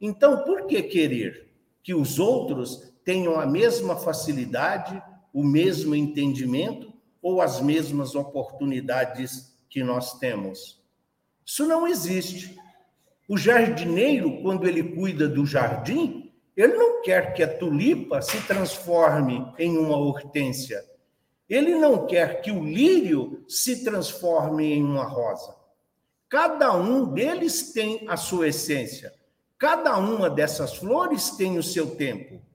Então, 0.00 0.44
por 0.44 0.66
que 0.66 0.82
querer 0.82 1.48
que 1.82 1.94
os 1.94 2.18
outros 2.18 2.92
tenham 3.08 3.40
a 3.40 3.46
mesma 3.46 3.96
facilidade, 3.96 5.02
o 5.32 5.42
mesmo 5.42 5.94
entendimento 5.94 6.92
ou 7.22 7.40
as 7.40 7.58
mesmas 7.58 8.14
oportunidades 8.14 9.56
que 9.66 9.82
nós 9.82 10.18
temos. 10.18 10.78
Isso 11.42 11.64
não 11.64 11.88
existe. 11.88 12.54
O 13.26 13.38
jardineiro, 13.38 14.42
quando 14.42 14.68
ele 14.68 14.94
cuida 14.94 15.26
do 15.26 15.46
jardim, 15.46 16.34
ele 16.54 16.74
não 16.74 17.00
quer 17.00 17.32
que 17.32 17.42
a 17.42 17.48
tulipa 17.48 18.20
se 18.20 18.42
transforme 18.42 19.54
em 19.58 19.78
uma 19.78 19.96
hortênsia. 19.96 20.84
Ele 21.48 21.76
não 21.76 22.06
quer 22.06 22.42
que 22.42 22.50
o 22.50 22.62
lírio 22.62 23.42
se 23.48 23.84
transforme 23.84 24.70
em 24.70 24.84
uma 24.84 25.04
rosa. 25.04 25.56
Cada 26.28 26.74
um 26.74 27.06
deles 27.06 27.72
tem 27.72 28.04
a 28.06 28.18
sua 28.18 28.48
essência. 28.48 29.14
Cada 29.56 29.96
uma 29.96 30.28
dessas 30.28 30.76
flores 30.76 31.30
tem 31.30 31.56
o 31.56 31.62
seu 31.62 31.96
tempo. 31.96 32.46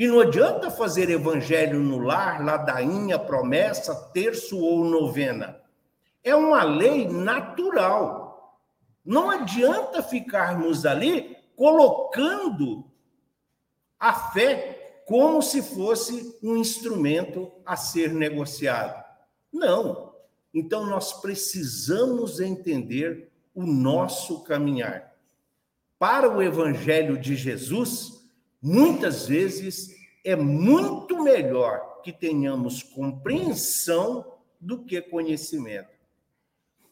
E 0.00 0.08
não 0.08 0.18
adianta 0.18 0.70
fazer 0.70 1.10
evangelho 1.10 1.78
no 1.78 1.98
lar, 1.98 2.42
ladainha, 2.42 3.18
promessa, 3.18 3.94
terço 4.14 4.58
ou 4.58 4.82
novena. 4.82 5.60
É 6.24 6.34
uma 6.34 6.62
lei 6.62 7.06
natural. 7.06 8.58
Não 9.04 9.28
adianta 9.28 10.02
ficarmos 10.02 10.86
ali 10.86 11.36
colocando 11.54 12.90
a 13.98 14.14
fé 14.14 15.02
como 15.04 15.42
se 15.42 15.60
fosse 15.60 16.34
um 16.42 16.56
instrumento 16.56 17.52
a 17.66 17.76
ser 17.76 18.10
negociado. 18.10 19.04
Não. 19.52 20.14
Então 20.54 20.86
nós 20.86 21.12
precisamos 21.20 22.40
entender 22.40 23.30
o 23.54 23.66
nosso 23.66 24.44
caminhar. 24.44 25.12
Para 25.98 26.34
o 26.34 26.42
evangelho 26.42 27.18
de 27.18 27.36
Jesus, 27.36 28.19
muitas 28.60 29.26
vezes 29.26 29.94
é 30.24 30.36
muito 30.36 31.22
melhor 31.22 32.00
que 32.02 32.12
tenhamos 32.12 32.82
compreensão 32.82 34.38
do 34.60 34.84
que 34.84 35.00
conhecimento. 35.00 35.88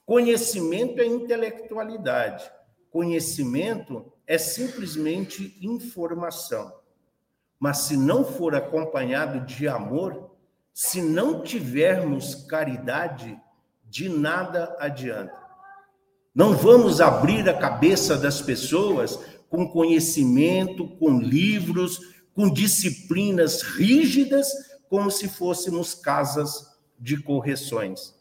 Conhecimento 0.07 1.01
é 1.01 1.07
intelectualidade, 1.07 2.51
conhecimento 2.91 4.11
é 4.27 4.39
simplesmente 4.39 5.59
informação. 5.61 6.73
Mas 7.59 7.79
se 7.79 7.97
não 7.97 8.25
for 8.25 8.55
acompanhado 8.55 9.45
de 9.45 9.69
amor, 9.69 10.31
se 10.73 11.03
não 11.03 11.43
tivermos 11.43 12.35
caridade, 12.47 13.39
de 13.85 14.09
nada 14.09 14.77
adianta. 14.79 15.37
Não 16.35 16.55
vamos 16.57 17.01
abrir 17.01 17.49
a 17.49 17.59
cabeça 17.59 18.17
das 18.17 18.41
pessoas 18.41 19.19
com 19.49 19.69
conhecimento, 19.69 20.87
com 20.87 21.19
livros, 21.21 22.01
com 22.35 22.51
disciplinas 22.51 23.63
rígidas, 23.63 24.49
como 24.89 25.11
se 25.11 25.29
fôssemos 25.29 25.95
casas 25.95 26.79
de 26.99 27.21
correções. 27.23 28.15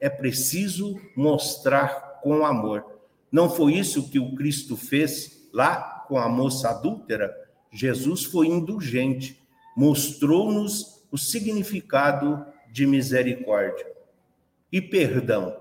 É 0.00 0.08
preciso 0.08 1.00
mostrar 1.16 2.20
com 2.22 2.44
amor. 2.44 2.84
Não 3.30 3.48
foi 3.48 3.74
isso 3.74 4.10
que 4.10 4.18
o 4.18 4.34
Cristo 4.34 4.76
fez 4.76 5.48
lá 5.52 6.04
com 6.08 6.18
a 6.18 6.28
moça 6.28 6.70
adúltera? 6.70 7.34
Jesus 7.70 8.24
foi 8.24 8.48
indulgente, 8.48 9.40
mostrou-nos 9.76 11.02
o 11.10 11.16
significado 11.16 12.44
de 12.70 12.86
misericórdia 12.86 13.86
e 14.70 14.80
perdão. 14.80 15.56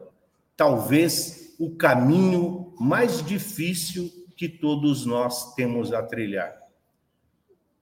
Talvez 0.56 1.54
o 1.60 1.76
caminho 1.76 2.74
mais 2.80 3.24
difícil 3.24 4.10
que 4.42 4.50
todos 4.50 5.06
nós 5.06 5.54
temos 5.54 5.94
a 5.94 6.02
trilhar. 6.02 6.64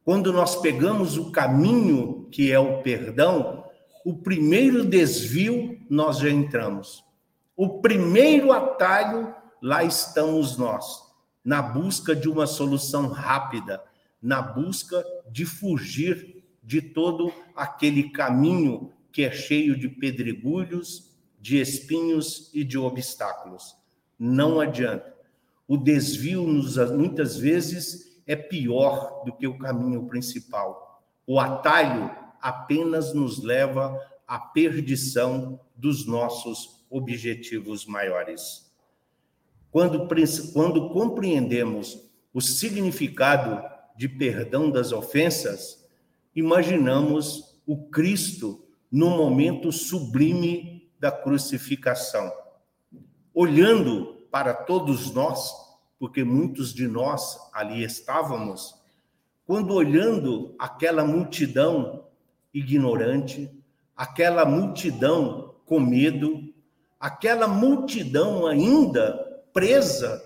Quando 0.03 0.34
nós 0.34 0.57
pegamos 0.57 1.16
o 1.16 1.32
caminho 1.32 2.28
que 2.30 2.51
é 2.51 2.60
o 2.60 2.82
perdão, 2.82 3.64
o 4.03 4.18
primeiro 4.18 4.84
desvio 4.84 5.80
nós 5.89 6.18
já 6.18 6.30
entramos. 6.30 7.01
O 7.55 7.80
primeiro 7.80 8.51
atalho, 8.51 9.34
lá 9.62 9.86
estamos 9.86 10.57
nós, 10.57 11.01
na 11.45 11.62
busca 11.62 12.14
de 12.14 12.28
uma 12.28 12.45
solução 12.45 13.07
rápida, 13.07 13.82
na 14.22 14.41
busca 14.41 15.01
de 15.32 15.45
fugir 15.45 16.43
de 16.62 16.82
todo 16.82 17.32
aquele 17.55 18.10
caminho 18.10 18.91
que 19.14 19.24
é 19.24 19.32
cheio 19.32 19.80
de 19.80 19.88
pedregulhos, 19.88 21.10
de 21.39 21.62
espinhos 21.62 22.51
e 22.53 22.66
de 22.66 22.78
obstáculos. 22.78 23.78
Não 24.20 24.60
adianta. 24.60 25.18
O 25.70 25.78
desvio, 25.78 26.47
muitas 26.47 27.38
vezes, 27.38 28.20
é 28.26 28.36
pior 28.36 29.24
do 29.24 29.32
que 29.32 29.45
o 29.45 29.59
caminho 29.59 30.07
principal. 30.07 31.03
O 31.28 31.39
atalho 31.39 32.09
apenas 32.41 33.13
nos 33.13 33.43
leva 33.43 33.95
à 34.28 34.39
perdição 34.39 35.59
dos 35.76 36.07
nossos 36.07 36.84
objetivos 36.89 37.86
maiores. 37.86 38.74
Quando, 39.70 40.07
quando 40.53 40.89
compreendemos 40.89 42.09
o 42.34 42.41
significado 42.41 43.63
de 43.95 44.09
perdão 44.09 44.72
das 44.72 44.91
ofensas, 44.91 45.88
imaginamos 46.36 47.61
o 47.67 47.78
Cristo 47.89 48.67
no 48.91 49.11
momento 49.11 49.72
sublime 49.72 50.91
da 50.99 51.11
crucificação, 51.11 52.34
olhando 53.32 54.18
para 54.32 54.53
todos 54.53 55.11
nós, 55.11 55.53
porque 55.97 56.23
muitos 56.23 56.73
de 56.73 56.88
nós 56.88 57.38
ali 57.53 57.84
estávamos, 57.84 58.75
quando 59.45 59.73
olhando 59.73 60.55
aquela 60.57 61.03
multidão 61.03 62.05
ignorante, 62.53 63.49
aquela 63.95 64.45
multidão 64.45 65.55
com 65.65 65.80
medo, 65.80 66.53
aquela 66.99 67.47
multidão 67.47 68.45
ainda 68.45 69.43
presa 69.51 70.23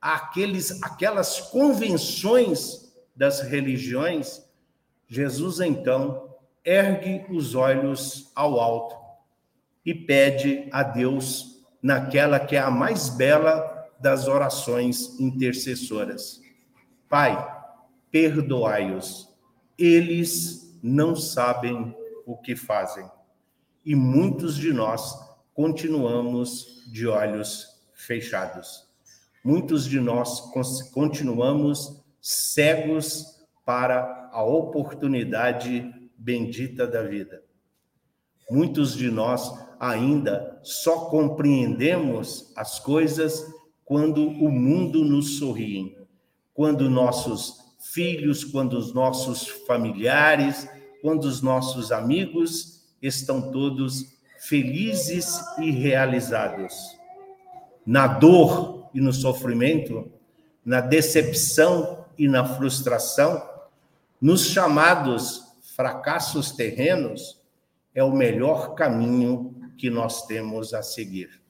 àqueles, 0.00 0.82
àquelas 0.82 1.40
convenções 1.40 2.92
das 3.14 3.40
religiões, 3.40 4.42
Jesus 5.06 5.60
então 5.60 6.30
ergue 6.64 7.26
os 7.30 7.54
olhos 7.54 8.30
ao 8.34 8.60
alto 8.60 8.96
e 9.84 9.94
pede 9.94 10.68
a 10.70 10.82
Deus 10.82 11.59
naquela 11.82 12.38
que 12.38 12.56
é 12.56 12.60
a 12.60 12.70
mais 12.70 13.08
bela 13.08 13.88
das 14.00 14.28
orações 14.28 15.18
intercessoras. 15.20 16.40
Pai, 17.08 17.36
perdoai-os, 18.10 19.28
eles 19.78 20.78
não 20.82 21.14
sabem 21.14 21.94
o 22.26 22.36
que 22.36 22.54
fazem. 22.56 23.08
E 23.84 23.94
muitos 23.94 24.56
de 24.56 24.72
nós 24.72 25.14
continuamos 25.54 26.84
de 26.90 27.06
olhos 27.06 27.82
fechados. 27.92 28.88
Muitos 29.42 29.84
de 29.86 30.00
nós 30.00 30.40
continuamos 30.92 32.02
cegos 32.20 33.40
para 33.64 34.28
a 34.32 34.42
oportunidade 34.42 35.90
bendita 36.16 36.86
da 36.86 37.02
vida. 37.02 37.42
Muitos 38.50 38.94
de 38.94 39.10
nós 39.10 39.50
ainda 39.80 40.60
só 40.62 41.06
compreendemos 41.06 42.52
as 42.54 42.78
coisas 42.78 43.42
quando 43.82 44.28
o 44.28 44.52
mundo 44.52 45.02
nos 45.02 45.38
sorri, 45.38 45.96
quando 46.52 46.90
nossos 46.90 47.58
filhos, 47.80 48.44
quando 48.44 48.74
os 48.74 48.92
nossos 48.92 49.48
familiares, 49.66 50.68
quando 51.00 51.24
os 51.24 51.40
nossos 51.40 51.90
amigos 51.90 52.84
estão 53.00 53.50
todos 53.50 54.18
felizes 54.38 55.40
e 55.58 55.70
realizados. 55.70 56.74
Na 57.86 58.06
dor 58.06 58.90
e 58.92 59.00
no 59.00 59.14
sofrimento, 59.14 60.12
na 60.62 60.82
decepção 60.82 62.04
e 62.18 62.28
na 62.28 62.44
frustração, 62.44 63.42
nos 64.20 64.44
chamados 64.44 65.42
fracassos 65.74 66.52
terrenos, 66.52 67.40
é 67.94 68.04
o 68.04 68.12
melhor 68.12 68.74
caminho 68.74 69.59
que 69.80 69.88
nós 69.88 70.26
temos 70.26 70.74
a 70.74 70.82
seguir. 70.82 71.40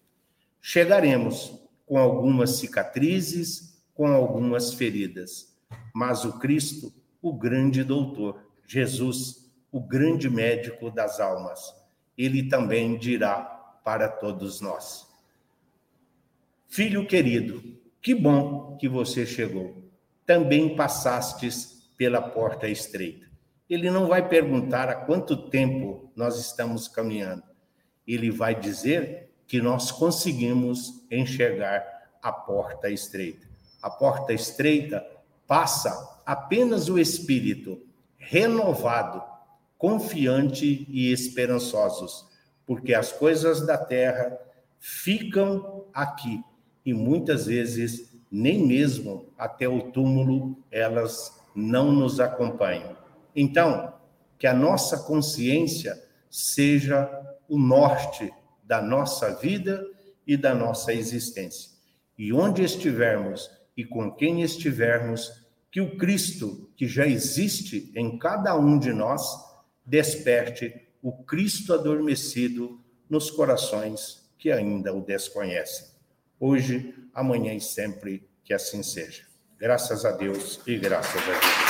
Chegaremos 0.63 1.61
com 1.85 1.99
algumas 1.99 2.51
cicatrizes, 2.59 3.83
com 3.93 4.07
algumas 4.07 4.73
feridas, 4.73 5.59
mas 5.93 6.25
o 6.25 6.39
Cristo, 6.39 6.95
o 7.21 7.33
grande 7.33 7.83
doutor, 7.83 8.41
Jesus, 8.65 9.51
o 9.73 9.81
grande 9.81 10.31
médico 10.31 10.93
das 10.93 11.19
almas, 11.19 11.75
ele 12.17 12.49
também 12.49 12.97
dirá 12.97 13.41
para 13.85 14.09
todos 14.09 14.61
nós: 14.61 15.09
Filho 16.69 17.05
querido, 17.09 17.61
que 18.01 18.15
bom 18.15 18.77
que 18.77 18.89
você 18.89 19.27
chegou. 19.27 19.91
Também 20.25 20.77
passastes 20.77 21.91
pela 21.99 22.23
porta 22.23 22.69
estreita. 22.69 23.29
Ele 23.69 23.91
não 23.91 24.07
vai 24.07 24.29
perguntar 24.29 24.89
há 24.89 24.95
quanto 24.95 25.51
tempo 25.51 26.13
nós 26.15 26.39
estamos 26.39 26.87
caminhando. 26.87 27.50
Ele 28.13 28.31
vai 28.31 28.55
dizer 28.55 29.31
que 29.47 29.61
nós 29.61 29.91
conseguimos 29.91 31.05
enxergar 31.11 31.85
a 32.23 32.33
porta 32.33 32.89
estreita. 32.89 33.49
A 33.83 33.91
porta 33.91 34.33
estreita 34.33 35.05
passa 35.47 36.21
apenas 36.25 36.89
o 36.89 36.99
espírito 36.99 37.81
renovado, 38.17 39.23
confiante 39.77 40.87
e 40.89 41.11
esperançosos, 41.13 42.27
porque 42.67 42.95
as 42.95 43.11
coisas 43.11 43.67
da 43.67 43.79
terra 43.79 44.39
ficam 44.79 45.87
aqui 45.93 46.45
e 46.85 46.95
muitas 46.95 47.47
vezes 47.47 48.11
nem 48.31 48.65
mesmo 48.65 49.33
até 49.37 49.69
o 49.69 49.91
túmulo 49.91 50.57
elas 50.71 51.41
não 51.55 51.91
nos 51.91 52.21
acompanham. 52.21 52.97
Então, 53.35 53.95
que 54.39 54.47
a 54.47 54.55
nossa 54.55 54.99
consciência 54.99 56.01
seja 56.31 57.30
o 57.51 57.59
norte 57.59 58.33
da 58.63 58.81
nossa 58.81 59.35
vida 59.35 59.85
e 60.25 60.37
da 60.37 60.55
nossa 60.55 60.95
existência. 60.95 61.71
E 62.17 62.33
onde 62.33 62.63
estivermos 62.63 63.51
e 63.77 63.85
com 63.85 64.13
quem 64.13 64.43
estivermos, 64.43 65.45
que 65.71 65.81
o 65.81 65.97
Cristo 65.97 66.71
que 66.77 66.87
já 66.87 67.07
existe 67.07 67.93
em 67.95 68.19
cada 68.19 68.57
um 68.57 68.79
de 68.79 68.93
nós 68.93 69.23
desperte 69.85 70.75
o 71.03 71.13
Cristo 71.25 71.75
adormecido 71.75 72.81
nos 73.09 73.31
corações 73.31 74.31
que 74.39 74.51
ainda 74.51 74.95
o 74.95 75.01
desconhecem. 75.01 75.89
Hoje, 76.39 76.95
amanhã 77.13 77.53
e 77.53 77.61
sempre 77.61 78.29
que 78.45 78.55
assim 78.55 78.83
seja. 78.83 79.23
Graças 79.59 80.05
a 80.05 80.13
Deus 80.13 80.61
e 80.67 80.79
graças 80.79 81.23
a 81.23 81.27
Deus. 81.27 81.70